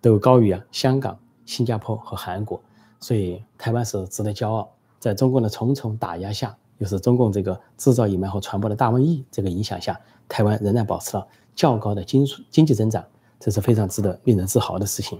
[0.00, 2.60] 都高于啊香港、新加坡和韩国，
[3.00, 4.68] 所以台湾是值得骄傲。
[4.98, 9.98] 在中共的重重打压下，又是中共这个制造、隐瞒和传播的大瘟疫这个影响下，
[10.28, 13.02] 台湾仍然保持了较高的经经济增长。
[13.40, 15.18] 这是非常值得令人自豪的事情，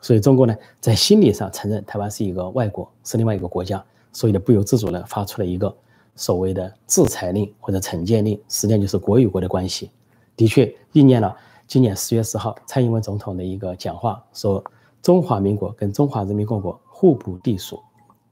[0.00, 5.72] 所以中国呢，在心理上承认台湾是一个外国，是另外一个国家，所以呢，不由自主呢发出了一个
[6.16, 9.90] 所谓的制裁令或者惩戒令，实际上就是国与国的关系。
[10.36, 14.64] 的确，应验了今年十月十号蔡英文总统的一个讲话，说
[15.02, 17.78] 中华民国跟中华人民共和国互补隶属，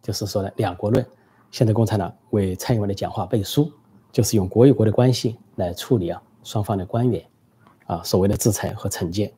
[0.03, 1.07] 就是说呢，两国论。
[1.51, 3.71] 现在共产党为蔡英文的讲话背书，
[4.11, 7.23] 就是用国与国的关系来处理啊双方的官员。
[7.93, 9.35] 啊，所谓的制裁和惩戒，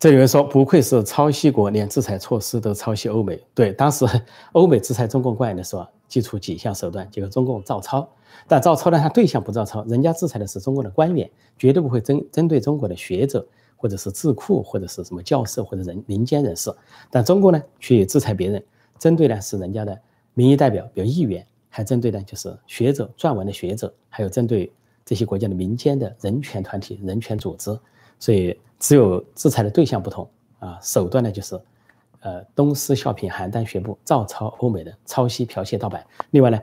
[0.00, 3.40] 这有人说不愧是抄袭国，连制裁措施都抄袭欧美。
[3.54, 4.04] 对，当时
[4.52, 8.08] 欧美制裁中共官员的时候，祭出几项手段，结果中共照抄。
[8.48, 16.74] 但照抄呢，他对象不照抄，人家制裁的是中国的官员，绝对不会针针对中国的学者，或者是智库，或者是什么教授或者人民间人士。
[17.08, 18.62] 但中国呢，去制裁别人，
[18.98, 19.96] 针对的是人家的
[20.34, 24.72] 民意代表，比如议员，还针对的就是学者、撰文的学者，还有针对。
[25.04, 27.78] 这些国家的民间的人权团体、人权组织，
[28.18, 31.60] 所以只有制裁的对象不同啊，手段呢就是，
[32.20, 36.04] 呃，东施效颦、邯郸学步、照抄欧美的抄袭、剽窃、盗版。
[36.30, 36.58] 另外呢，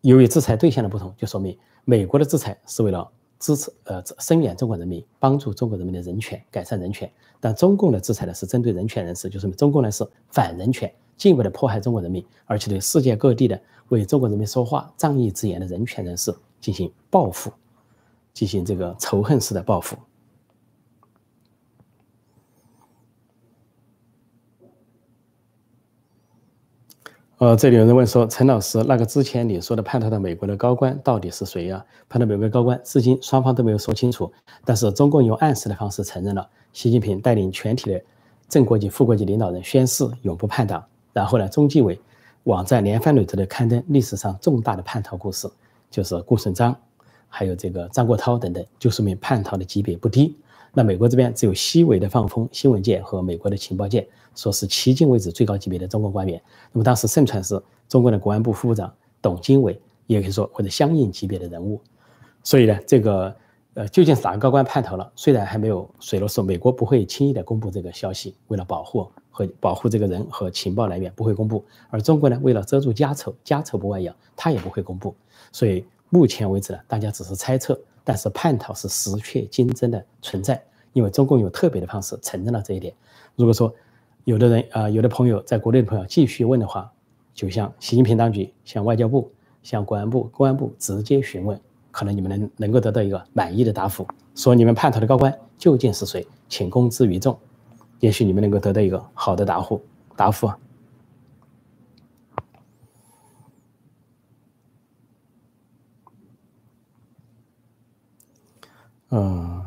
[0.00, 3.06] 由于制裁对象的不同，就说明美国的制裁是为了
[3.38, 7.06] 支持呃声援中国人民，帮助中国人民的人权，改善人权；
[7.38, 17.52] 但中共的制裁呢是针对人权人士，就说明中共呢是反人权，进一步的迫害中国人民，而且对世界各地的为中国人民说话、仗义执言的人权人士进行报复。
[18.34, 19.96] 进行这个仇恨式的报复。
[27.38, 31.84] 呃，这里有人问说，陈老师，那个之前你说的叛逃到美国的高官到底是谁呀？
[32.08, 34.32] 叛逃美国高官，至今双方都没有说清楚。
[34.64, 38.02] 但是中共用暗示的方式承认了，习近平带领全体的
[38.48, 40.82] 正国级、副国级领导人宣誓永不叛党。
[41.12, 42.00] 然后呢，中纪委
[42.44, 45.50] 网站连番累次的刊登历史上重大的叛逃故事，
[45.90, 46.74] 就是顾顺章。
[47.36, 50.36] 还有这个张国焘等等，就说明叛逃的级别不低。
[50.72, 56.40] 那美国这边只有西维的放风新闻界和美国的情报界，说是迄今为止最高级别的中国官员。
[56.70, 61.80] 那么当时盛传是中国的国安部副部长董经纬，也可以说或者相应级别的人物。
[62.44, 63.34] 所以呢，这个
[63.74, 65.10] 呃究竟是哪个高官叛逃了？
[65.16, 71.64] 虽然还没有水落石出，美国不会轻易的公布这个消息，为了保护和保护这个人和情报来源不会公布。
[71.90, 75.12] 而中国呢，为了遮住家丑，家丑不外扬，他也不会公布。
[75.50, 75.84] 所以。
[76.14, 82.94] 目前为止呢，大家只是猜测，但是叛逃是实确经真的存在，因为中共有特别的方式承认了这一点。
[83.34, 83.74] 如果说
[84.22, 86.88] 有的人啊，有的朋友在国内的朋友继续问的话，
[87.34, 89.28] 就向习近平当局、向外交部、
[89.64, 97.36] 向国安部、公安部直接询问，可能你们能能够得到一个满意的答复，说你们叛逃的高官究竟是谁，请公之于众，
[97.98, 99.82] 也许你们能够得到一个好的答复
[100.14, 100.56] 答复啊。
[109.16, 109.62] 嗯，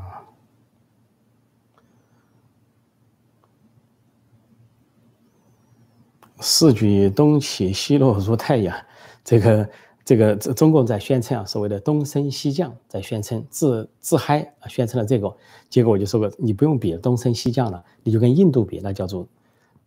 [6.41, 8.77] 四举东起西落如太阳，
[9.23, 9.69] 这个
[10.03, 15.33] 这个中共在宣称啊，所谓的东升西降，在宣称自自嗨啊，宣称了这个，
[15.69, 19.25] 结果我就说过，你不用比东升西降了，你就跟印度比，那叫做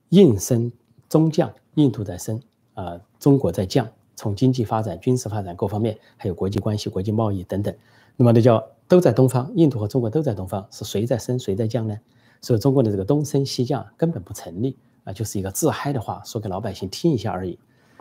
[0.09, 0.73] 印升
[1.11, 2.41] 中降，印度在升
[2.73, 7.77] 啊，中国在降，从经济发展、军事发展各方面，还有国际关系、国际贸易等等，
[8.17, 8.67] 那么那叫。
[8.91, 11.97] 都在东方，印度和中国都在东方，是谁在升谁在降呢？
[12.41, 17.57] 所以中国的这个东升西降根本不成立啊，就是一个自嗨的话，说给老百姓听一下而已，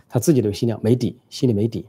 [0.09, 1.85] 他自己都心里没底，心里没底。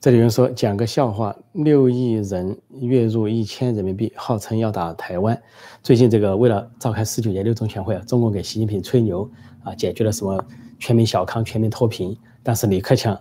[0.00, 5.42] 这里有人说讲个笑话：六亿人月入一千人民币，号称要打台湾。
[5.82, 9.28] 最近这个为了召开十九届六中全会啊，中共给习近平吹牛
[9.64, 10.40] 啊，解决了什么
[10.78, 12.16] 全民小康、全民脱贫。
[12.44, 13.20] 但是李克强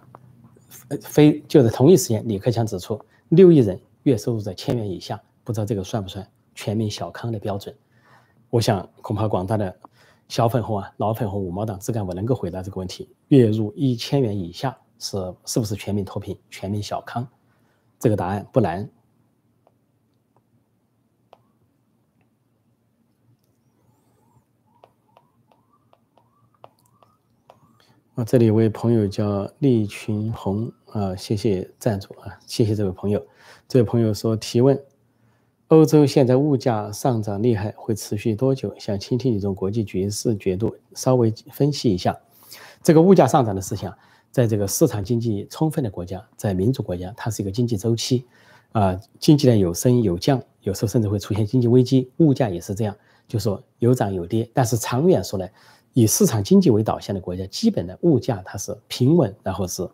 [1.02, 7.74] 非就在同一时间，李克强指出，六亿人月收入在千元以下，不知道这个算不算全民小康的标准？
[8.52, 9.76] 我想恐怕广大的
[10.28, 14.78] 小粉红啊、老粉红、五毛党、自干部能够回答这个问题：月入一千元以下。
[15.00, 17.28] 是是不是全民脱贫、全民小康？
[18.00, 18.90] 这个答案不难。
[28.16, 33.24] 啊，这里有位朋友叫利群红啊，谢谢赞助啊，谢谢这位朋友。
[33.68, 34.84] 这位朋友说提问：
[35.68, 38.74] 欧洲现在物价上涨厉害，会持续多久？
[38.80, 42.18] 想倾听你从国际局势角度稍微分析一下
[42.82, 43.92] 这个物价上涨的事情。
[44.32, 48.26] 在这个市场经济充分的国家，在民主国家，它是一个经济周期，
[48.72, 52.96] 啊，经济呢有升有降，有时候甚至会出现经济危机，物价也是这样，
[53.28, 54.48] 就说有涨有跌。
[54.54, 55.48] 但是长远说呢，
[55.94, 59.90] 以市场经济为导向的国家，基本的物价它是平稳，然后是，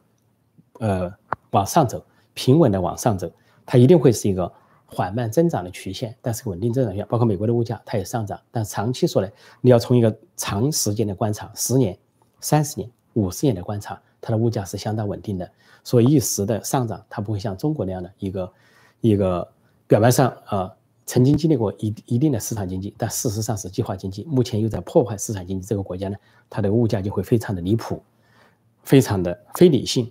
[0.80, 1.10] 呃，
[1.52, 3.32] 往上走，平稳的往上走，
[3.66, 4.52] 它一定会是一个
[4.86, 7.08] 缓慢增长的曲线，但是稳定增长线。
[7.08, 9.30] 包括美国的物价，它也上涨，但长期说呢，
[9.62, 11.98] 你要从一个长时间的观察，十年、
[12.42, 14.02] 三十年、五十年的观察。
[14.26, 15.52] 它的物价是相当稳定的，
[15.84, 18.54] 所以一时的上涨，它不会像中国那样的一个
[19.02, 19.46] 一个
[19.86, 20.74] 表面上啊
[21.06, 25.68] 曾经经历过一一定的市场经济，但事实上是计划经济，目前又在破坏市场经济。
[25.68, 26.16] 这个国家呢，
[26.50, 28.02] 它的物价就会非常的离谱，
[28.84, 30.10] 非常的非理性，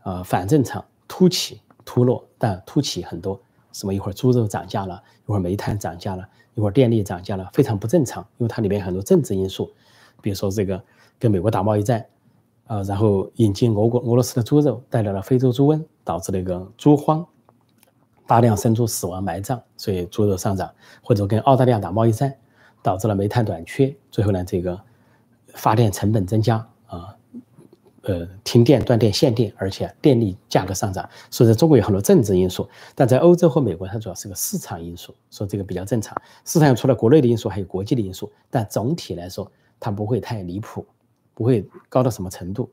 [0.00, 3.38] 啊反正常，突起突落，但突起很多，
[3.72, 9.70] 什么一会儿猪肉涨价了，一会儿煤炭涨价了，一会儿电力涨价了，非常不正常，因为它里面很多政治因素，
[10.22, 10.82] 比如说这个
[11.18, 12.06] 跟美国打贸易战。
[12.70, 17.26] 啊，然后引进俄国俄罗斯的猪肉，带来了非洲猪瘟，导致了一个猪荒，
[18.28, 22.32] 大量生猪死亡埋葬，所以猪肉上涨，或者跟澳大利亚打贸易战，
[22.80, 24.80] 导致了煤炭短缺，最后呢，这个
[25.48, 27.16] 发电成本增加啊，
[28.02, 36.16] 呃，停电、断电、限电，而且电力价格上涨，所以在中国有很多政治因素，但在欧洲和美国，它主要是个市场因素，说这个比较正常。
[36.44, 40.86] 市场除了国内的因素，还有国际的因素，但总体来说，它不会太离谱。
[41.40, 42.70] 不会高到什么程度？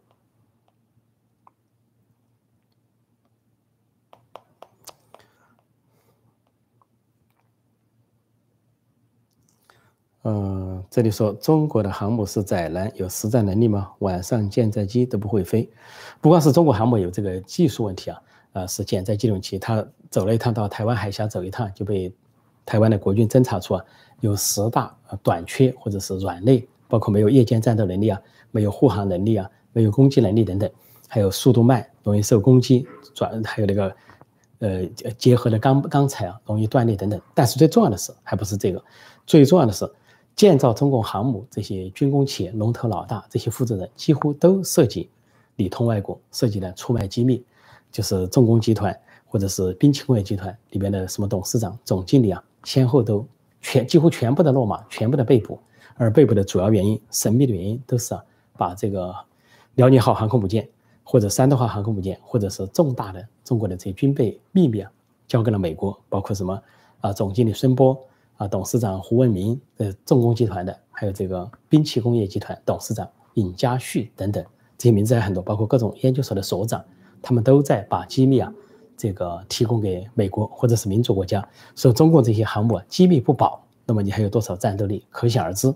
[10.23, 13.93] 嗯，这里说中国的航母是载人，有实战能力吗？
[13.99, 15.71] 晚上舰载机都不会飞，
[16.19, 22.13] 不光是中国航母有这个技术问题啊，呃，是舰载机动器，它走了一趟到台湾海峡走一趟，就被
[22.65, 23.85] 台湾的国军侦察出啊
[24.19, 28.21] 有十大短缺或者是软肋，包括没有夜间战斗能力啊。
[28.51, 30.69] 没有护航能力啊，没有攻击能力等等，
[31.07, 33.95] 还有速度慢，容易受攻击，转还有那个，
[34.59, 34.85] 呃，
[35.17, 37.21] 结合的钢钢材啊，容易断裂等等。
[37.33, 38.83] 但是最重要的是，还不是这个，
[39.25, 39.89] 最重要的是，
[40.35, 45.09] 建造中共航母这些军工企业龙头老大，这些负责人几乎都涉及
[45.55, 47.43] 里通外国，涉及了出卖机密，
[47.91, 53.27] 就是重工集团或者是兵器工业集团里边的什么董事长、总经理啊，先后都
[53.61, 55.59] 全几乎全部的落马，全部的被捕，
[55.95, 58.23] 而被捕的主要原因、神秘的原因都是啊。
[58.57, 59.15] 把这个
[59.75, 60.67] 辽宁号航空母舰，
[61.03, 64.91] 或者山东号航空母舰，或者是重大的中国的这些军备秘密啊，
[65.27, 66.61] 交给了美国，包括什么
[66.99, 67.97] 啊，总经理孙波
[68.37, 74.43] 啊，董事长胡文明的重工集团的，还有这个兵器工业集团董事长尹家旭等等，
[74.77, 76.83] 这些名字还很多，包括各种研究所的所长，
[77.21, 78.51] 他们都在把机密啊，
[78.97, 85.73] 这个提供给美国或者是民主国家，说中共这些航母啊机密不保，那么你还有多少战斗力，可想而知。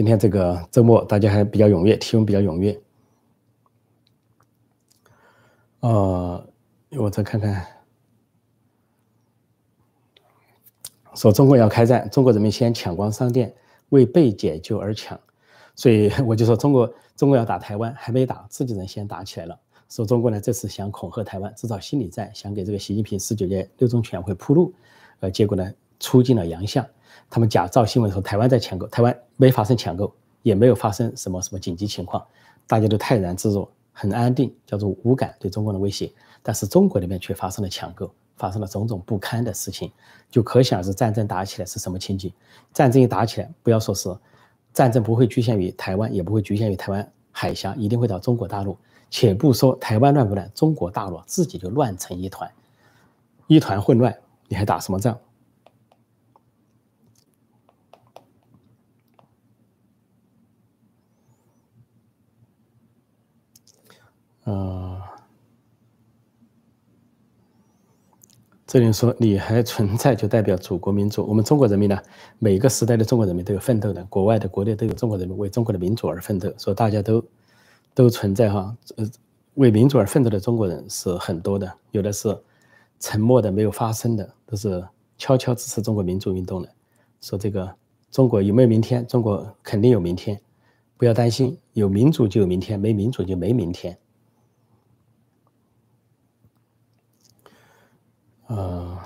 [0.00, 2.80] 今天这个周末，大家还比较踊跃，提问比较踊跃。
[5.80, 6.42] 呃，
[6.92, 7.66] 我再看看，
[11.14, 13.54] 说中国要开战，中国人民先抢光商店，
[13.90, 15.20] 为被解救而抢，
[15.76, 19.60] 所以 我就说中国中国要打台湾，还没打，自己人先打起来了。
[19.90, 24.72] 说中国呢，这次想恐吓台湾，制造心理战，想给这个习近平十九届六中全会铺路，
[25.18, 26.88] 呃，结果呢，出尽了洋相。
[27.28, 30.12] 他们假造新闻说台湾在抢购，台湾没发生抢购，
[30.42, 32.24] 也没有发生什么什么紧急情况，
[32.66, 36.10] 大家都泰然自若，很安定，叫做无感对中国的威胁。
[36.42, 39.92] 但是中国那边却发生了抢购，发生了种种不堪的事情，
[40.30, 42.32] 就可想而知战争打起来是什么情景。
[42.72, 44.16] 战争一打起来，不要说是
[44.72, 48.76] 战争不会局限于台湾，也不会局限于台湾海峡，一定会到中国大陆。
[49.10, 52.48] 且不说台湾乱不乱，中国大陆自己就乱成一团，
[53.48, 54.16] 一团混乱，
[54.46, 55.18] 你还打什么仗？
[64.50, 65.00] 嗯，
[68.66, 71.24] 这里说你还存在，就代表祖国民主。
[71.24, 71.96] 我们中国人民呢，
[72.40, 77.24] 每个时代的中国人民都有奋斗的，国外的、国内都有中国人民为中国的民主而奋斗，说大家都
[77.94, 78.76] 都存在哈。
[78.96, 79.08] 呃，
[79.54, 82.36] 为民主而奋斗的中国人是很多的，有的是
[82.98, 84.84] 沉默的、没有发声的，都是
[85.16, 86.68] 悄悄支持中国民主运动的。
[87.20, 87.72] 说这个
[88.10, 89.06] 中国有没有明天？
[89.06, 90.40] 中国肯定有明天，
[90.96, 93.96] 不要担心，有民主就有明天，没民主就没明天。
[98.50, 98.98] 呃，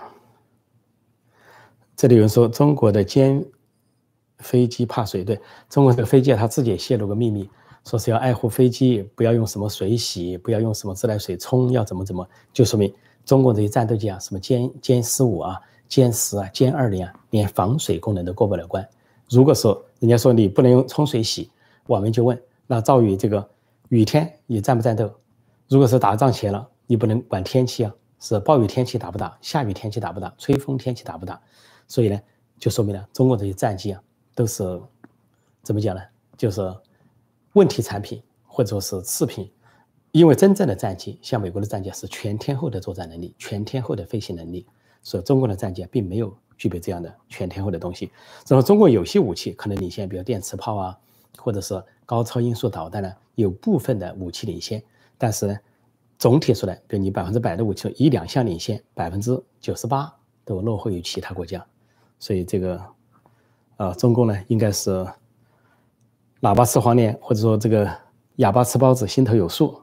[1.95, 3.47] 这里有人说中国的歼
[4.39, 5.39] 飞机怕水，对
[5.69, 7.47] 中国这个飞机啊，他自己也泄露个秘密，
[7.85, 12.91] 说是要爱护飞机，不要用什么水洗，不要用什么自来水冲，要怎么怎么，就说明
[13.27, 18.89] 中国这些战斗机啊，什么歼歼十五啊、歼十啊、歼二零啊，连防水功能都过不了关。
[19.29, 21.51] 如果说人家说你不能用冲水洗，
[21.87, 23.47] 我们就问，那赵宇这个
[23.91, 25.13] 雨天你战不战斗？
[25.69, 27.95] 如果是打仗前了，你不能管天气啊。
[28.25, 31.39] 是暴雨天气打不打，下雨天气打不打，吹风天气打不打？
[31.87, 32.19] 所以呢，
[32.59, 34.03] 就说明了中国这些战机啊，
[34.35, 34.81] 都是
[35.63, 36.01] 怎么讲呢？
[36.35, 36.75] 就是
[37.53, 39.53] 问题产品或者说是次品。
[40.11, 44.67] 因为真正的战机，像美国的战机是全天候的作战能力，全天候的飞行能力。
[45.03, 48.11] 所以中国的战机并没有具备这样的全天候的东西。
[48.49, 50.99] 然后中国有些武器可能领先，比如电磁炮啊，
[51.37, 54.83] 或者是高超音速导弹呢，有部分的武器领先，
[55.19, 55.59] 但是呢。
[56.25, 60.11] 总体说来，比如你百分之百的武器一两项领先，百分之九十八
[60.43, 61.63] 都落后于其他国家，
[62.19, 62.83] 所以这个，
[63.77, 65.07] 呃，中共呢应该是
[66.41, 67.95] 喇叭吃黄连，或者说这个
[68.37, 69.83] 哑巴吃包子，心头有数。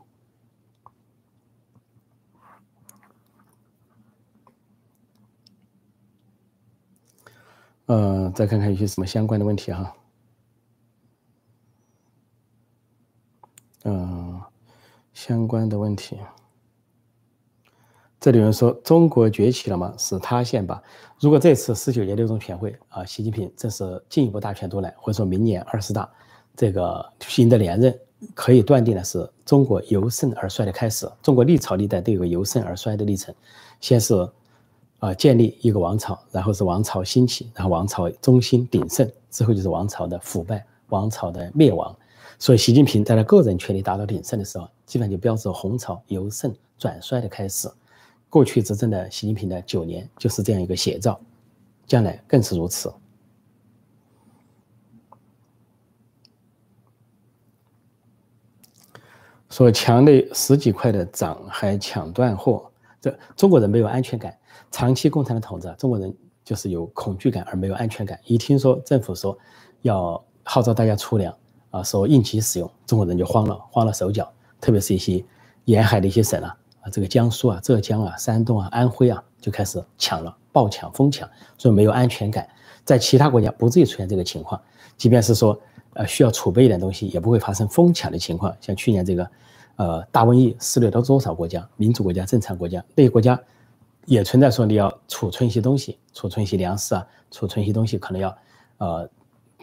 [7.85, 9.93] 呃，再看看有些什么相关的问题哈，
[15.23, 16.17] 相关的问题，
[18.19, 19.93] 这里有人说中国崛起了吗？
[19.95, 20.81] 是塌陷吧？
[21.19, 26.09] 如果这次十九届六中全会啊，习近平这是进一步大权独揽，或者说明年二十大
[26.55, 27.07] 这个
[27.37, 27.95] 赢得连任，
[28.33, 31.07] 可以断定的是中国由盛而衰的开始。
[31.21, 33.31] 中国历朝历代都有个由盛而衰的历程，
[33.79, 34.27] 先是
[34.97, 41.95] 啊建立一个王朝，然后是王朝兴起，然后王朝中兴鼎盛，之后就是王朝的腐败，王朝的灭亡。
[42.41, 47.69] 所以，习近平在他个人权力达到鼎盛的时候，基本上就标志着红潮由盛转衰的开始。
[48.31, 51.21] 过去执政的习近平的九年就是这样一个写照，
[51.85, 52.91] 将来更是如此。
[59.51, 64.35] 说墙内十几块的涨还抢断货，这中国人没有安全感。
[64.71, 66.11] 长期共产的统治，中国人
[66.43, 68.19] 就是有恐惧感而没有安全感。
[68.25, 69.37] 一听说政府说
[69.83, 71.37] 要号召大家出粮。
[71.71, 74.31] 啊，说应急使用，中国人就慌了，慌了手脚。
[74.59, 75.25] 特别是一些
[75.65, 82.47] 沿海的一些省啊，啊，这个江苏啊、浙江啊、山东啊、安徽啊，就开始抢了，暴抢、疯抢，所以没有安全感。
[82.85, 84.61] 在其他国家不至于出现这个情况，
[84.97, 85.59] 即便是说，
[85.93, 88.55] 呃，需要储备一点东西，也不会发生疯抢的情况。
[88.61, 89.31] 像去年这个，
[89.77, 91.67] 呃，大瘟疫肆虐到多少国家？
[91.77, 93.39] 民主国家、正常国家，那些国家
[94.05, 98.37] 也存在说你要储存一些东西，储存一些粮食啊，储存一些东西，可能要，
[98.77, 99.09] 呃，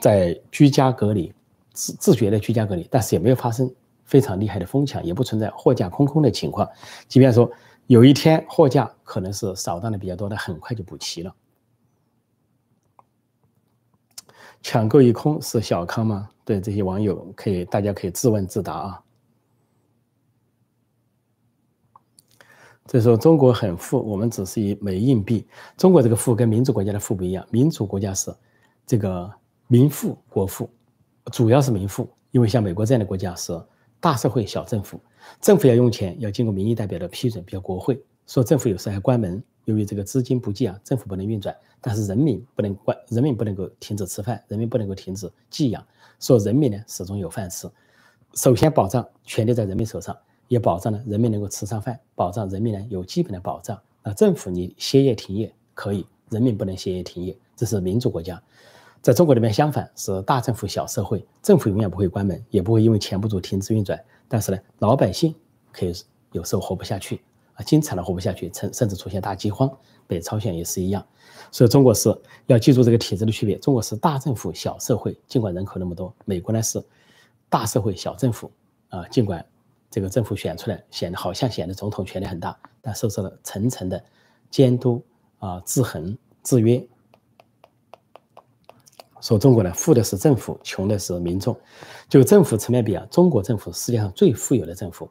[0.00, 1.32] 在居家隔离。
[1.78, 3.72] 自自觉的居家隔离，但是也没有发生
[4.04, 6.68] 非常厉害的疯抢，也不存在货架空空的情况。
[7.06, 7.48] 即便说
[7.86, 11.32] 有一天货架可能是扫荡的比较多的，很快就补齐了。
[14.60, 16.28] 抢购一空是小康吗？
[16.44, 19.00] 对这些网友可以，大家可以自问自答啊。
[22.86, 25.46] 这时候中国很富，我们只是一枚硬币。
[25.76, 28.34] 中国这个富跟民主国家的富不一样，民主国家是
[28.84, 29.32] 这个
[29.68, 30.68] 民富国富。
[31.30, 33.60] 主要是民富，因为像美国这样的国家是
[34.00, 35.00] 大社会小政府，
[35.40, 41.56] 政府要用钱要经过民意代表的批准，比如国会说政府有时还关门，由于这个资金不济啊，政府不能运转。
[41.80, 45.84] 但是人民不能关，人民不能够停止吃饭，人民不能够停止寄养，
[46.18, 47.70] 说人民呢始终有饭吃。
[48.34, 50.16] 首先保障权力在人民手上，
[50.48, 53.80] 也保障了人民能够吃上饭，保障人民呢有基本的保障。
[54.02, 58.42] 那政府你歇业停业可以，人民不能歇业停业，这是民主国家。
[59.00, 63.98] 在中国里面，相反是大政府小社会，政府永远不会关门，也不会因为钱不足停止运转。
[64.26, 65.34] 但是呢，老百姓
[65.72, 65.92] 可以
[66.32, 67.22] 有时候活不下去
[67.54, 69.70] 啊，经常的活不下去，甚甚至出现大饥荒。
[70.06, 71.06] 北朝鲜也是一样，
[71.52, 72.08] 所以中国是
[72.46, 73.56] 要记住这个体制的区别。
[73.58, 76.82] 中国是大政府小社会，尽管人口那么多；美国呢是
[77.48, 78.50] 大社会小政府
[78.88, 79.44] 啊，尽管
[79.90, 84.02] 这个政府选出来显得好像显得总统权力很大，但受到了层层的
[84.50, 85.04] 监督
[85.38, 86.84] 啊、制衡、制约。
[89.20, 91.56] 说中国呢，富的是政府，穷的是民众。
[92.08, 95.10] 就政府层面比啊，中国政府世界上最富有的政府，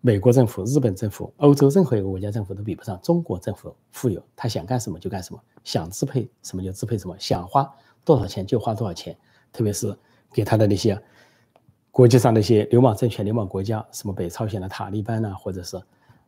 [0.00, 4.22] 美国政府、日本政府、欧洲任何一个国家政府都比不上中国政府富有。
[4.34, 7.68] 他想干什么就干什么，想支配什么就支配什么，想花
[8.04, 9.16] 多少钱就花多少钱。
[9.52, 9.96] 特别是
[10.32, 11.00] 给他的那些
[11.90, 15.80] 国际上那些流氓政权、流氓国家，什么北朝鲜的塔利班呐，或者是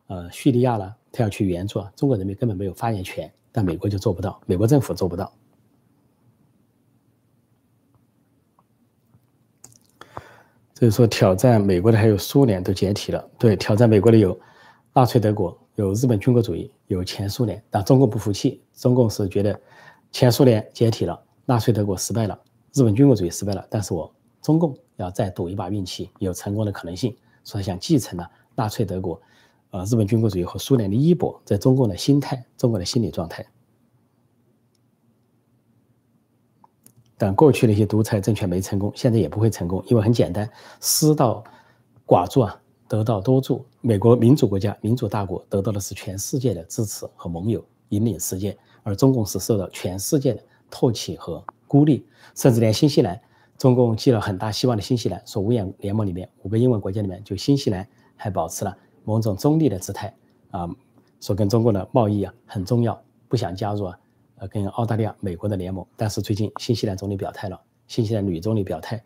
[0.07, 3.31] 呃叙利亚啦，他要去援助，中国人民根本没有发言权。
[3.55, 5.31] 但美国就做不到，美国政府做不到。
[10.83, 13.29] 所以说，挑战美国的还有苏联都解体了。
[13.37, 14.37] 对，挑战美国的有
[14.91, 17.61] 纳粹德国，有日本军国主义，有前苏联。
[17.69, 19.57] 但中共不服气，中共是觉得
[20.11, 22.37] 前苏联解体了，纳粹德国失败了，
[22.73, 23.65] 日本军国主义失败了。
[23.69, 27.15] 但是我中共要再赌一把运气，有成功的可能性，
[27.45, 29.21] 所以想继承了纳粹德国、
[29.71, 33.45] 呃日本军国主义和苏联的衣钵，在中共的心态、中国的心理状态。
[37.25, 40.49] 但过去的一些独裁政权没成功，现在也不会成功，因为很简单，
[40.81, 41.41] 失道
[42.05, 43.65] 寡助啊，得道多助。
[43.79, 48.51] 美国民主国家、民主大国得到的是全世界的支持和盟友，引领世界；
[48.83, 52.05] 而中共是受到全世界的唾弃和孤立，
[52.35, 53.17] 甚至连新西兰，
[53.57, 60.13] 中共寄了很大希望的新西兰，说五眼联盟里面五个英文国家里面，就新西兰还保持了某种中立的姿态
[60.51, 60.69] 啊，
[61.21, 63.97] 说跟中国的贸易啊很重要，不想加入啊。
[64.47, 69.03] 跟澳大利亚、美国的联盟，但是最近新西兰总理表态了，新西兰女总理表态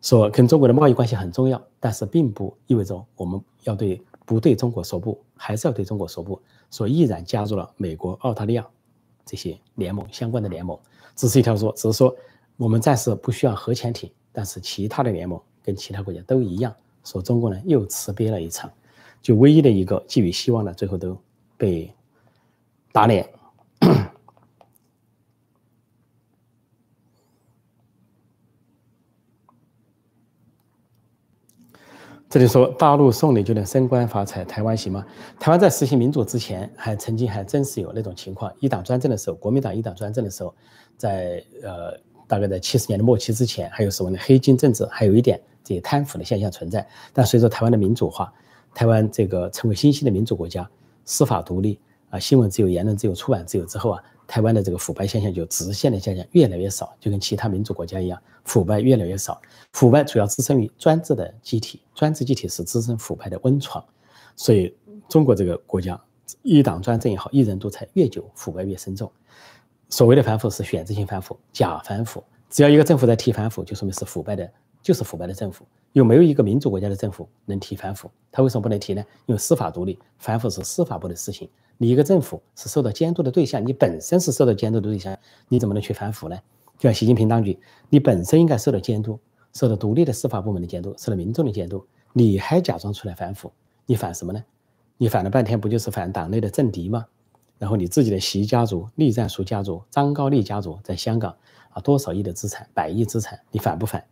[0.00, 6.40] 说，跟中国的贸易关系很重要，但是并不意味着我们要对不对中国说不，还是要对中国说不，
[6.70, 8.66] 所以毅然加入了美国、澳大利亚
[9.26, 10.78] 这些联盟相关的联盟，
[11.14, 12.14] 只是一条说，只是说
[12.56, 18.70] 我们暂时不需要核潜艇，但是其他的联盟跟其他国家都一样，说中国呢又吃瘪了一场，
[19.20, 21.16] 就唯一的一个寄予希望的，最后都
[21.56, 21.92] 被
[22.92, 23.28] 打脸。
[32.30, 35.04] 这里说大陆送礼就能升官发财，台湾行吗？
[35.40, 40.54] 台湾在实行民主之前，还曾经还真是有那种情况，一党专政的时候，国民党一党专政的时候，
[40.96, 41.92] 在呃
[42.28, 46.86] 大概在七十年的末期之前，还有所谓的黑金政治，还有一点这些贪腐的现象存在。
[47.12, 48.32] 但随着台湾的民主化，
[48.76, 50.70] 台湾这个成为新兴的民主国家，
[51.04, 54.00] 司法独立啊，新闻自由、言论自由、出版自由之后啊。
[54.30, 59.42] 台湾的这个腐败现象就直线的下降，越来越少，就跟其他民主国家一样，腐败越来越少。
[59.72, 63.84] 腐败主要滋生于专制的机体，专制机体是滋生腐败的温床。
[64.36, 64.72] 所以
[65.08, 66.00] 中国这个国家
[66.42, 69.10] 一党专政也好，一人独裁越久，腐败越深重。
[69.88, 74.48] 所谓的反腐是选择性反腐、假反腐，只要一个政府在提反腐，就说明是腐败的，
[74.80, 75.66] 就是腐败的政府。
[75.90, 78.08] 有没有一个民主国家的政府能提反腐？
[78.30, 79.04] 他为什么不能提呢？
[79.26, 81.50] 因为司法独立，反腐是司法部的事情。
[81.82, 85.18] 你一个政府是受到监督的对象，你本身是受到监督的对象，
[85.48, 86.36] 你怎么能去反腐呢？
[86.76, 87.58] 就像习近平当局，
[87.88, 89.18] 你本身应该受到监督，
[89.54, 93.50] 受到独立的司法部门的监督，受到民众的监督，你还假装出来反腐，
[93.86, 94.44] 你反什么呢？
[94.98, 97.06] 你反了半天，不就是反党内的政敌吗？
[97.56, 101.34] 然后你自己的习家族、栗战书家族、张高丽家族在香港
[101.70, 104.04] 啊，多少亿的资产，百亿资产，你反不反？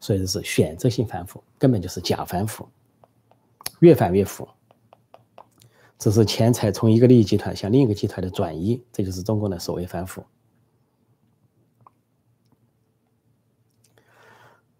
[0.00, 2.68] 所以这是选择性反腐，根本就是假反腐，
[3.80, 4.46] 越反越腐。
[5.98, 10.22] 只是钱财从一个利益集团向另一个集团的转移，这就是中共的所谓反腐。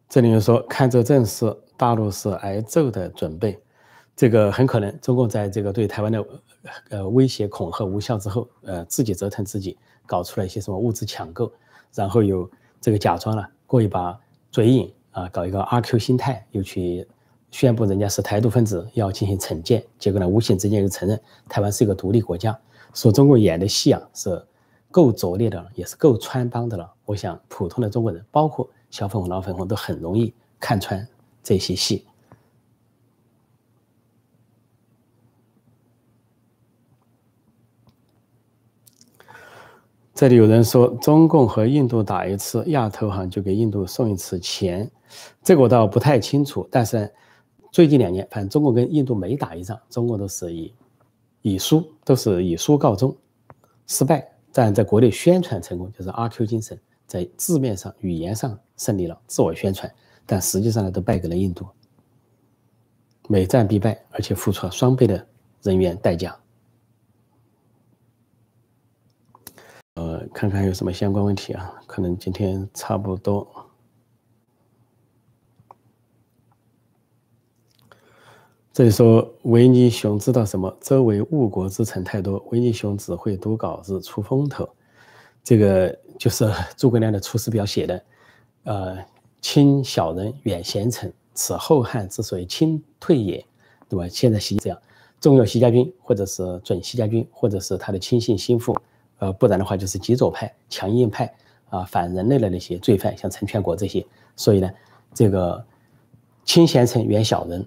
[0.09, 3.59] 这里面说，看这阵势，大陆是挨揍的准备，
[4.15, 6.25] 这个很可能中共在这个对台湾的
[6.91, 11.53] 呃威胁恐吓无效之后，呃自己折腾自己，搞出来一些什么物资抢购，
[11.95, 12.49] 然后有
[12.81, 14.19] 这个假装了过一把
[14.51, 17.07] 嘴瘾啊，搞一个阿 Q 心态，又去。
[17.57, 22.55] 宣布人家是台独分子，要进行惩戒，结果呢，无形之间又承认台湾是一个独立国家。
[22.93, 24.47] 说中国演的戏啊，是
[24.91, 26.93] 够拙劣的了，也是够穿帮的了。
[27.07, 31.09] 我想，普通的中国人，包括小粉红、老粉红，都很容易看穿
[31.43, 32.05] 这些戏。
[40.15, 44.91] 这里有人说，中共和印度打一次亚投行就给印度送一次钱，
[45.43, 47.11] 这个我倒不太清楚，但是。
[47.77, 50.73] 最近两年，反正中国跟印度没打一仗，中国都是以
[51.43, 53.15] 以输，都是以输告终，
[53.87, 54.27] 失败。
[54.51, 59.95] 但在国内宣传成功，就是阿 Q 精神，在字面上、语言上胜利了，自我宣传。
[60.25, 61.67] 但实际上呢，都败给了印度。
[63.29, 65.27] 每战必败，而且付出了双倍的
[65.61, 66.35] 人员代价。
[69.97, 71.75] 呃，看看有什么相关问题啊？
[71.87, 73.47] 可能今天差不多。
[78.77, 80.77] 这里说维尼熊知道什么？
[80.83, 84.69] 周围误国之臣太多，维尼熊只会读稿子出风头。
[85.43, 86.47] 这个就是
[86.77, 88.05] 诸葛亮的《出师表》写的。
[88.65, 88.99] 呃，
[89.41, 93.43] 亲小人，远贤臣，此后汉之所以亲退也。
[93.89, 94.07] 对吧？
[94.11, 94.79] 现在习这样，
[95.23, 98.77] 重用习家军，或者是准习家军，或者是他的亲信心腹，
[99.21, 101.35] 呃，不然的话就是极左派、强硬派
[101.71, 104.07] 啊，反人类的那些罪犯，像陈全国这些。
[104.37, 104.71] 所以呢，
[105.15, 105.65] 这个
[106.45, 107.67] 亲贤臣远小人，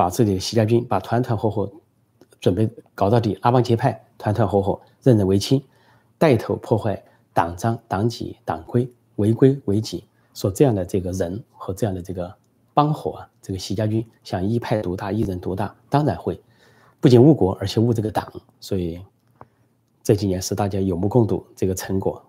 [0.00, 1.70] 把自己的习家军把团团伙伙
[2.40, 5.62] 准备搞到底，拉帮结派，团团伙伙任人唯亲，
[6.16, 10.02] 带头破坏党章、党纪、党规，违规违纪。
[10.32, 12.34] 说这样的这个人和这样的这个。
[12.72, 13.28] 帮火啊！
[13.42, 16.40] 这个习家军想一派独大、一人独大，当然会
[17.00, 18.32] 不仅误国，而且误这个党。
[18.60, 18.98] 所以
[20.02, 22.24] 这几年是大家有目共睹这个成果。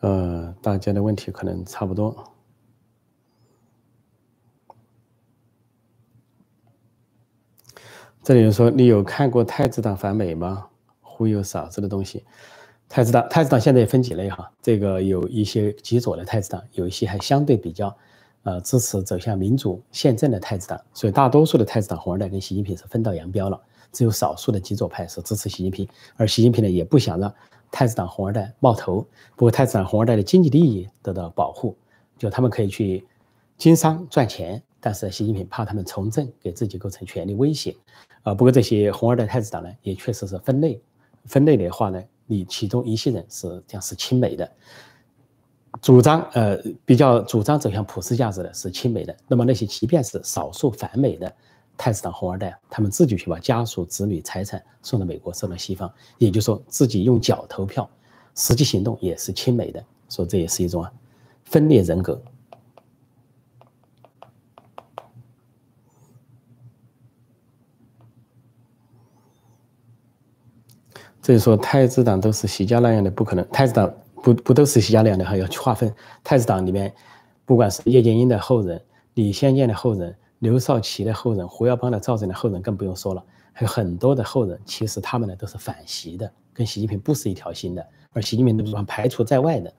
[0.00, 2.16] 呃，大家的问题可能差不多。
[8.28, 10.66] 这里有说，你有看过太子党反美吗？
[11.00, 12.22] 忽悠嫂子的东西。
[12.86, 17.96] 太子党，太子党现在也分几类哈，这个有一些极左的太子党，有一些还相对比较，
[18.42, 20.78] 呃，支持走向民主宪政的太子党。
[20.92, 23.58] 所以大多数的太子党红二代跟习近平是分道扬镳了，
[23.92, 27.32] 只有少数的极左派是支持习近平，而习近平呢也不想让
[27.70, 29.00] 太子党红二代冒头。
[29.36, 31.74] 不过太子党红二代的经济利益得到保护，
[32.18, 33.06] 就他们可以去
[33.56, 37.76] 经商赚钱，但是习近平怕他们从政给自己构成权力威胁。
[38.22, 40.80] 啊，不过这些红二代太子党呢，也确实是分类，
[41.24, 42.02] 分类的话呢。
[42.30, 44.52] 你其中一些人是这样是亲美的，
[45.80, 49.16] 主张呃比较主张走向普世价值的是亲美的。
[49.26, 51.34] 那么那些即便是少数反美的
[51.74, 57.88] 太子党红二代，他们自己去把家属、子女、财产送到美国，送到西方，也就是说自己用脚投票，
[58.34, 59.82] 实际行动也是亲美的。
[60.06, 60.86] 所以这也是一种
[61.46, 62.20] 分裂人格。
[71.28, 73.46] 所以说，太子党都是习家那样的，不可能。
[73.50, 75.94] 太子党不不都是习家那样的，还要去划分。
[76.24, 76.90] 太子党里面，
[77.44, 78.80] 不管是叶剑英的后人、
[79.12, 83.22] 李先念的后人、刘少奇的后人、胡耀邦的赵震的后人，更不用说了，
[83.52, 84.58] 还有很多的后人。
[84.64, 89.70] 其实他们呢都是反习的，跟习近平不是一条心的，而习近平都是排除在外的，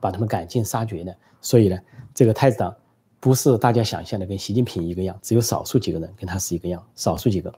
[0.00, 1.16] 把他们赶尽杀绝的。
[1.40, 1.78] 所以呢，
[2.14, 2.76] 这个太子党
[3.18, 7.50] 不是大家想象的跟习近平一个样，只有少数几个人跟他是一个样，少数几个。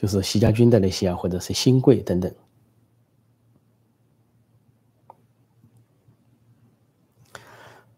[0.00, 2.34] 就是习家军的那些啊，或者是新贵等等。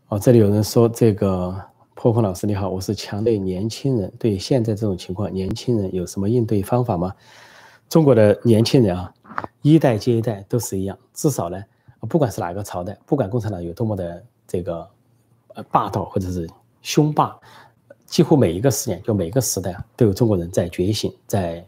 [0.09, 1.55] 哦，这里有人说这个
[1.95, 7.15] 破破老师你好，我是强烈年轻人，对现在这种情况，年轻人有什么应对方法吗？
[7.89, 9.15] 中国的年轻人啊，
[9.61, 11.63] 一代接一代都是一样，至少呢，
[12.09, 14.91] 不管是哪个朝代，不管共产党有多么的这个
[15.55, 16.51] 呃霸道或者是
[16.83, 17.39] 凶霸，
[18.07, 21.65] 几乎每一个十年，就每个时代啊，都有中国人在觉醒，在。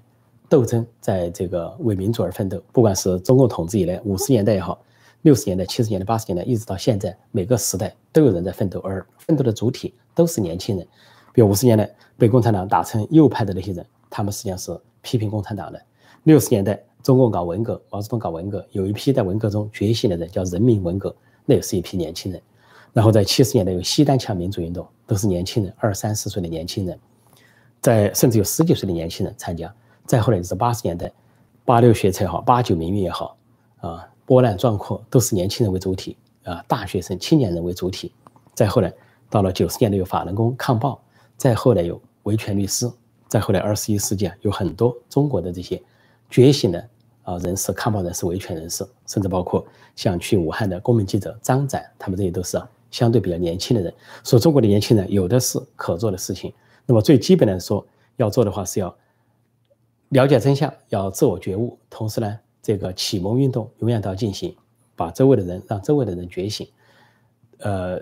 [0.55, 4.81] 斗争在这个为民主而奋斗，不管是中共统治以来五十年代也好，
[5.23, 10.87] 六十年代、七十年代、八十年代，一直到现在，每个时代都有人在奋斗，而奋斗的主体都是年轻人。
[11.33, 15.79] 比如五十年代被共产党打成右派的那些人，他们实际上是批评共产党的；
[16.23, 21.13] 六十年代中共搞文革，毛泽东搞文革，有一批在文革中觉醒的人叫人民文革，
[21.47, 22.41] 那也是一批年轻人。
[22.93, 26.97] 然后在七十年代有西单枪民主运动，都是年轻人，二三十岁的年轻人，
[27.81, 29.75] 在甚至有十几岁的年轻人参加。
[30.07, 31.11] 再后来就是八十年代，
[31.65, 33.37] 八六学测也好，八九民运也好，
[33.79, 38.13] 啊，波澜壮阔，都是年轻人为主体啊，大学生、青年人为主体。
[38.53, 38.93] 再后来
[39.31, 41.01] 到了九十年代有法轮功抗暴，
[41.39, 42.91] 再后来有维权律师，
[43.29, 45.83] 再后来二十一世纪啊，有很多中国的这些
[46.29, 46.89] 觉醒的
[47.23, 53.93] 啊人士、抗暴人士、维权人士，甚至包括像去武汉的公民记者张展，他们这些都是相对比较年轻的人。
[54.23, 56.53] 说中国的年轻人有的是可做的事情，
[56.85, 57.85] 那么最基本的说
[58.17, 58.95] 要做的话是要。
[60.11, 64.55] 了解真相，要自我觉悟，同时呢，这个启蒙运动永远都要进行，
[64.95, 66.69] 把周围的人让周围的人觉醒。
[67.59, 68.01] 呃，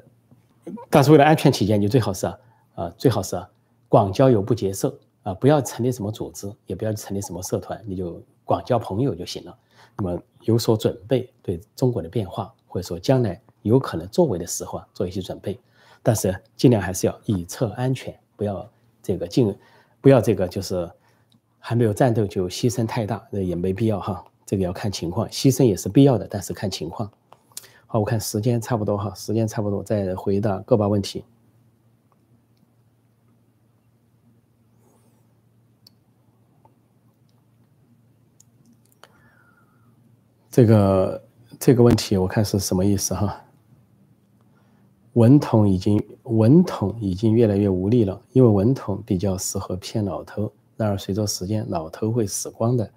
[0.91, 2.39] 但是为了安全起见，你最好是啊，
[2.75, 3.49] 啊，最好是啊，
[3.89, 9.57] 广交友不结社啊，不要成立什么组织，也不要成立什么社团，你就广交朋友就行了。
[9.97, 15.59] 那么有所准备，对中国的变化或者说将来有可能作为的时候啊，做一些准备。
[16.03, 18.69] 但是尽量还是要以策安全，不要
[19.03, 19.57] 这个进，
[20.01, 20.91] 不要这个就是。
[21.65, 24.23] 还没有战斗就牺牲太大，那也没必要哈。
[24.45, 27.09] 这个要看情况，牺牲也是必要的，但是看情况。
[27.87, 31.25] 好，我看时间差不多哈，时间差不多，再回答个把问题。
[40.51, 41.25] 这个
[41.61, 43.41] 这个问题我看是什么意思哈？
[45.13, 50.53] 文统已经文统已经越来越无力了，因为文统比较适合骗老头。
[50.83, 52.91] 然而，随着时间，老头会死光的。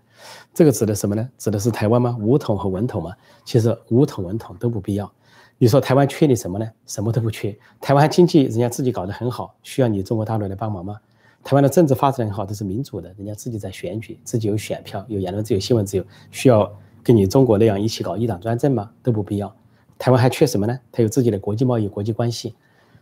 [0.53, 1.29] 这个指的什么呢？
[1.37, 2.17] 指的是台湾吗？
[2.19, 3.13] 武统和文统吗？
[3.43, 5.11] 其实武统、文统都不必要。
[5.57, 6.67] 你说台湾缺你什么呢？
[6.85, 7.57] 什么都不缺。
[7.79, 10.97] 台湾经济人家自己搞得很好，需要你中国大陆来帮忙吗？
[11.43, 16.71] 台湾的政治发展很好，都是民主的，人家自己在选举，自己有选票，有言论自由、新闻自由，需要
[17.03, 18.89] 跟你中国那样一起搞一党专政吗？
[19.03, 19.55] 都不必要。
[19.99, 20.79] 台湾还缺什么呢？
[20.91, 22.55] 它有自己的国际贸易、国际关系。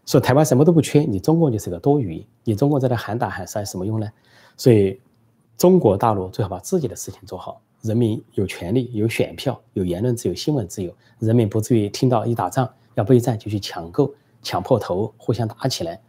[0.06, 2.26] 说台湾什么都不缺，你中共就是个多余。
[2.44, 4.08] 你中共在那喊打喊杀有什么用呢？
[4.58, 5.00] 所以
[5.58, 7.62] 中国大陆最好把自己的事情做好。
[7.82, 16.00] 人民有权利、有选票、有言论自由、新闻自由，人民不至于听到一打仗要备战就去抢购、抢破头，互相打起来。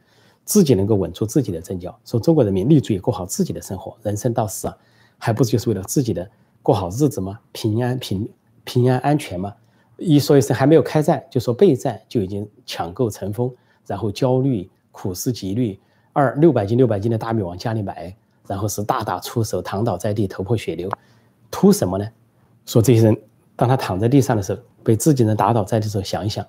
[0.45, 4.77] 自己能够稳住自己的阵脚，说中国人民立足于过好自己的生活，人生到死啊，
[5.17, 6.31] 还不就是为了自己的
[6.63, 7.41] 过好日子吗？
[7.51, 8.29] 平安平
[8.63, 9.55] 平安安全吗？
[9.97, 13.51] 一说一声还没有开战，就说备战就已经抢购成风，
[13.87, 15.81] 然后焦虑、苦思极虑。
[16.13, 18.15] 二六百斤六百斤的大米往家里买，
[18.47, 20.91] 然后是大打出手，躺倒在地，头破血流。
[21.51, 22.09] 图什么呢？
[22.67, 23.17] 说这些人，
[23.57, 26.45] 当他躺在地上的时候，被自己人打倒在地的时候，想一想，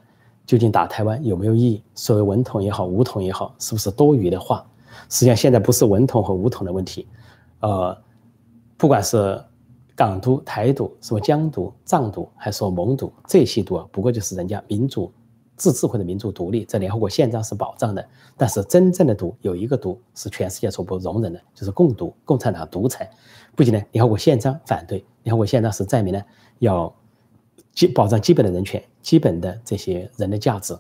[0.46, 1.84] 究竟打台湾有没有意义？
[1.94, 4.66] 所谓文统也好，武统也好，是不是多余的话？
[5.10, 7.08] 实际上，现在不是文统和武统的问题，
[7.60, 7.96] 呃，
[8.78, 9.42] 不管是
[9.96, 15.12] 港独、台独，什么疆独、藏独，还是说蒙独，这些独啊，不过就是人家民主、
[15.56, 18.06] 自治或者民主独立，在联合国宪章是保障的。
[18.36, 23.10] 但是真正的独有一个独是全世界所不容忍的，就是共独，共产党独裁。
[23.56, 26.22] 不仅呢，联合国宪章反对，联合国宪章是载明呢
[26.60, 26.94] 要
[27.74, 30.78] 基保障基本的人权、基本的这些人的价值，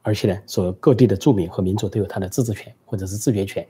[0.00, 3.66] 而且呢，说各地的住民和民族都有他的自治权或者是自觉权。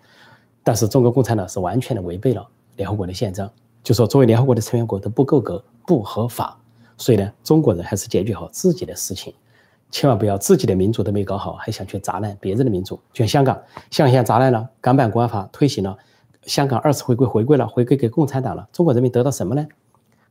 [0.63, 3.51] 但是中国共产党是完全的违背了联合国的宪章，
[3.83, 6.57] 就说作为联合国的成员国都不够格、不合法。
[6.97, 9.35] 所以呢，中国人还是解决好自己的事情，
[9.93, 12.99] 千万不要自己的民主都没搞好，还想去砸烂别人的民主。
[13.13, 13.55] 就像香港，
[13.91, 15.97] 香港现在砸烂了，港版国安法推行了。
[16.45, 18.67] 香港二次回归回归了，回归给共产党了。
[18.73, 19.65] 中国人民得到什么呢？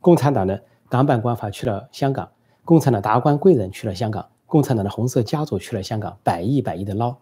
[0.00, 0.60] 共产党的
[0.90, 2.28] 港版国安法去了香港，
[2.64, 7.16] 共产党达官贵人去了香港，共产党的红色家族去了香港，百亿百亿的捞。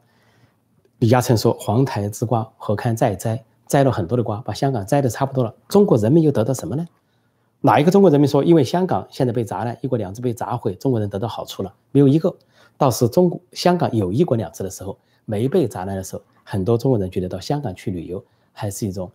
[0.99, 3.45] 李嘉诚说：“黄台之瓜何堪再摘？
[3.67, 5.55] 摘了很多的瓜，把香港摘的差不多了。
[5.69, 6.85] 中国人民又得到什么呢？
[7.61, 11.75] 哪一个中国人民说，因为香港现在被砸烂，一国两制被砸毁，中国人得到好处了？
[11.93, 12.35] 没有一个。
[12.79, 14.97] 倒是中国香港有一国两制的时候，
[15.27, 19.11] 没被砸烂的时候，很多中国人觉得到香港去旅游。”还是一种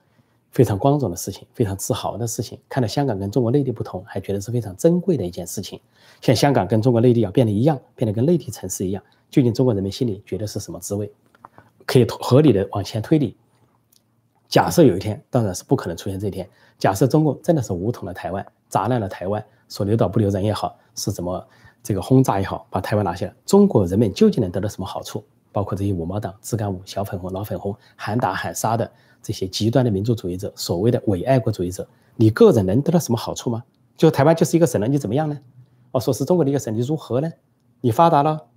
[0.50, 2.58] 非常光荣的事情，非常自豪的事情。
[2.70, 5.80] 看到香港跟中国内地不同，还觉得是非常珍贵的一件事情。
[6.22, 11.12] 像香港跟中国内地要变得一样，变得跟内地城市一样，究竟中国人民心里觉得是什么滋味？
[11.86, 13.36] 可以合理的往前推理。
[14.48, 16.48] 假设有一天，当然是不可能出现这一天。
[16.78, 21.48] 假设中国真的是武统了台湾，砸烂了台湾，说留岛不留人也好，是怎么
[21.82, 25.24] 这个轰炸也好，把台湾拿下来，中国人民究竟能得到什么好处？
[25.52, 28.92] 包括这些五毛党、自干五、小粉红、老粉红，喊打喊杀的。
[29.24, 33.64] 这些极端的民族主义者，所谓的伪爱国主义者，你个人能得到什么好处吗？
[33.98, 35.40] 就台湾就是一个省了，你怎么样呢？
[35.94, 37.32] 哦，说是中国的一个省，你如何呢？
[37.82, 38.48] 你发达了，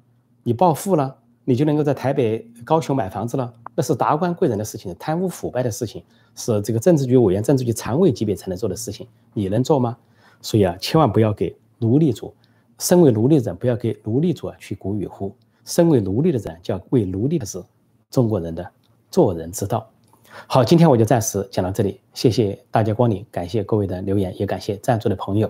[0.42, 3.54] 你暴富了，你就能够在台北、高雄买房子了？
[3.78, 6.02] 那是达官贵人的事情，贪污腐败的事情，
[6.34, 9.96] 是这个政治局委员、政治局常委级别才能做的事情，你能做吗？
[10.42, 12.34] 所以啊，千万不要给奴隶主，
[12.80, 15.32] 身为奴隶人，不要给奴隶主啊去鼓与呼。
[15.64, 17.62] 身为奴隶的人，就要为奴隶的是
[18.10, 18.68] 中国人的
[19.12, 19.88] 做人之道。
[20.48, 25.48] 好，今天我就暂时讲到这里，谢谢大家光临，感谢各位的留言，也感谢赞助的朋友。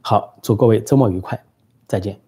[0.00, 1.40] 好，祝各位周末愉快，
[1.86, 2.27] 再见。